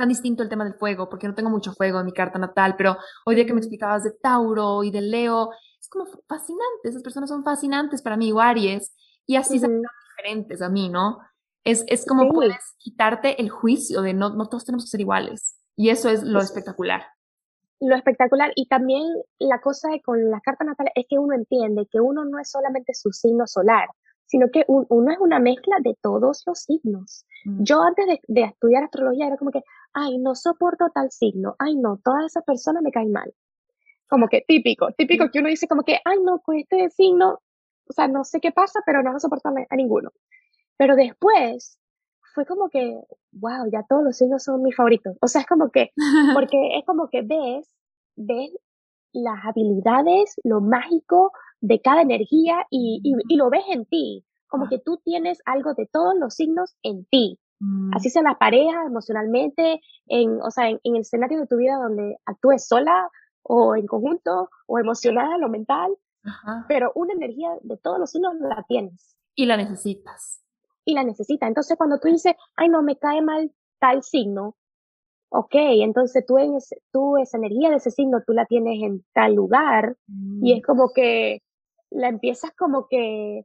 [0.00, 2.74] tan distinto el tema del fuego, porque no tengo mucho fuego en mi carta natal,
[2.76, 2.96] pero
[3.26, 7.28] hoy día que me explicabas de Tauro y de Leo, es como fascinante, esas personas
[7.28, 8.94] son fascinantes para mí, o Aries,
[9.26, 9.82] y así son
[10.16, 11.18] diferentes a mí, ¿no?
[11.64, 15.58] Es, es como puedes quitarte el juicio de no, no todos tenemos que ser iguales,
[15.76, 17.02] y eso es lo espectacular
[17.82, 19.02] lo espectacular y también
[19.38, 22.50] la cosa de con las cartas natales es que uno entiende que uno no es
[22.50, 23.88] solamente su signo solar,
[24.30, 27.26] sino que uno es una mezcla de todos los signos.
[27.44, 27.64] Mm.
[27.64, 29.62] Yo antes de, estudiar astrología era como que,
[29.92, 33.32] ay, no soporto tal signo, ay, no, todas esas personas me caen mal.
[34.08, 37.40] Como que típico, típico que uno dice como que, ay, no, con este signo,
[37.88, 40.10] o sea, no sé qué pasa, pero no soporto a, a ninguno.
[40.76, 41.78] Pero después
[42.34, 42.98] fue como que,
[43.32, 45.16] wow, ya todos los signos son mis favoritos.
[45.20, 45.92] O sea, es como que,
[46.34, 47.68] porque es como que ves,
[48.16, 48.50] ves
[49.12, 54.24] las habilidades, lo mágico de cada energía y, y, lo ves en ti.
[54.48, 57.38] Como que tú tienes algo de todos los signos en ti.
[57.60, 57.94] Mm.
[57.94, 62.16] Así sea la pareja, emocionalmente, en, o sea, en, el escenario de tu vida donde
[62.26, 63.08] actúes sola
[63.42, 65.96] o en conjunto o emocional o mental.
[66.68, 69.16] Pero una energía de todos los signos la tienes.
[69.34, 70.40] Y la necesitas
[70.84, 71.46] y la necesita.
[71.46, 74.56] Entonces, cuando tú dices, ay, no, me cae mal tal signo,
[75.30, 76.58] ok, entonces tú, en
[76.92, 79.96] tú esa energía de ese signo, tú la tienes en tal lugar
[80.42, 80.62] y es mm.
[80.66, 81.42] como que
[81.90, 83.44] la empiezas como que,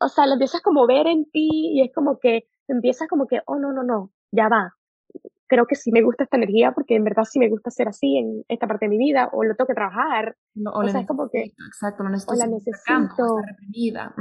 [0.00, 3.40] o sea, la empiezas como ver en ti y es como que empiezas como que,
[3.46, 4.74] oh, no, no, no, ya va,
[5.50, 8.16] creo que sí me gusta esta energía porque en verdad sí me gusta ser así
[8.16, 10.36] en esta parte de mi vida o lo tengo que trabajar.
[10.72, 11.52] o, sea, es como que...
[11.66, 12.32] Exacto, no necesito.
[12.32, 13.42] O la necesito.
[13.44, 14.14] reprimida.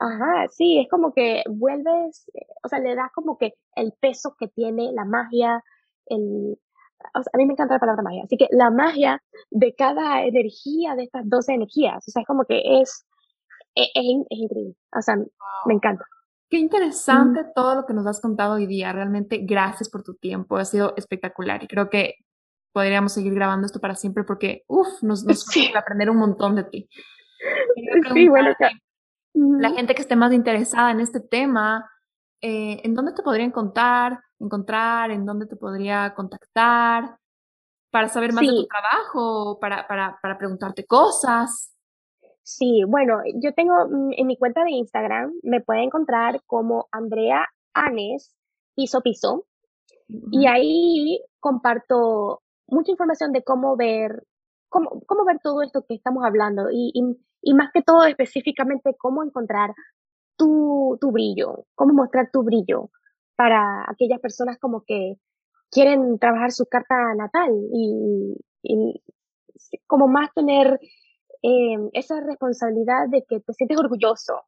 [0.00, 2.28] Ajá, sí, es como que vuelves,
[2.64, 5.62] o sea, le das como que el peso que tiene la magia,
[6.06, 6.58] el...
[7.14, 9.22] a mí me encanta la palabra magia, así que la magia
[9.52, 13.06] de cada energía de estas 12 energías, o sea, es como que es,
[13.76, 15.14] e, es, es, increíble, o sea,
[15.66, 16.04] me encanta.
[16.52, 18.92] Qué interesante todo lo que nos has contado hoy día.
[18.92, 20.58] Realmente gracias por tu tiempo.
[20.58, 22.16] Ha sido espectacular y creo que
[22.74, 25.72] podríamos seguir grabando esto para siempre porque, uff, nos, nos sí.
[25.74, 26.90] aprender un montón de ti.
[28.12, 28.54] Sí, bueno,
[29.32, 31.90] la gente que esté más interesada en este tema,
[32.42, 37.16] eh, ¿en dónde te podría encontrar, encontrar, en dónde te podría contactar
[37.90, 41.71] para saber más de tu trabajo, para, para, para preguntarte cosas?
[42.42, 47.46] Sí, bueno, yo tengo mm, en mi cuenta de Instagram, me puede encontrar como Andrea
[47.74, 48.34] Anes
[48.74, 49.46] Piso Piso.
[50.30, 54.24] Y ahí comparto mucha información de cómo ver,
[54.68, 56.92] cómo, cómo ver todo esto que estamos hablando y,
[57.42, 59.74] y, más que todo específicamente cómo encontrar
[60.36, 62.90] tu, tu brillo, cómo mostrar tu brillo
[63.36, 65.16] para aquellas personas como que
[65.70, 69.02] quieren trabajar su carta natal y, y
[69.86, 70.78] como más tener
[71.42, 74.42] eh, esa responsabilidad de que te sientes orgulloso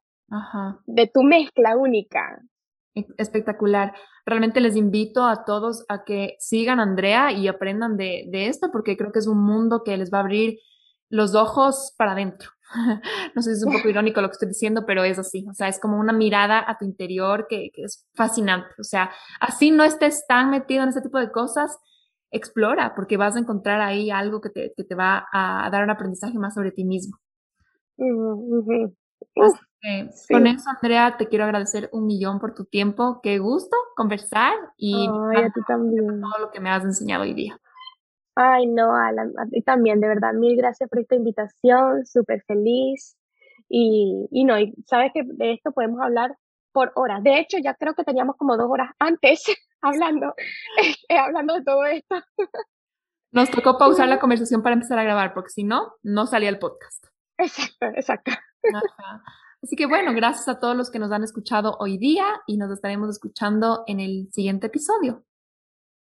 [0.85, 2.41] de tu mezcla única.
[3.17, 3.93] Espectacular.
[4.25, 8.69] Realmente les invito a todos a que sigan a Andrea y aprendan de, de esto
[8.71, 10.59] porque creo que es un mundo que les va a abrir
[11.09, 12.49] los ojos para adentro.
[13.35, 15.45] no sé si es un poco irónico lo que estoy diciendo, pero es así.
[15.49, 18.69] O sea, es como una mirada a tu interior que, que es fascinante.
[18.79, 21.77] O sea, así no estés tan metido en ese tipo de cosas,
[22.31, 25.89] explora, porque vas a encontrar ahí algo que te, que te va a dar un
[25.89, 27.17] aprendizaje más sobre ti mismo.
[30.29, 33.19] Con eso, Andrea, te quiero agradecer un millón por tu tiempo.
[33.21, 36.21] Qué gusto conversar y a ti también.
[36.21, 37.59] todo lo que me has enseñado hoy día.
[38.35, 43.15] Ay, no, Alan, a ti también, de verdad, mil gracias por esta invitación, súper feliz.
[43.69, 46.35] Y, y no, y sabes que de esto podemos hablar
[46.73, 47.23] por horas.
[47.23, 49.43] De hecho, ya creo que teníamos como dos horas antes
[49.85, 50.33] hablando,
[51.09, 52.15] eh, hablando de todo esto.
[53.31, 56.59] Nos tocó pausar la conversación para empezar a grabar, porque si no, no salía el
[56.59, 57.05] podcast.
[57.37, 58.31] Exacto, exacto.
[59.61, 62.71] Así que bueno, gracias a todos los que nos han escuchado hoy día y nos
[62.71, 65.23] estaremos escuchando en el siguiente episodio.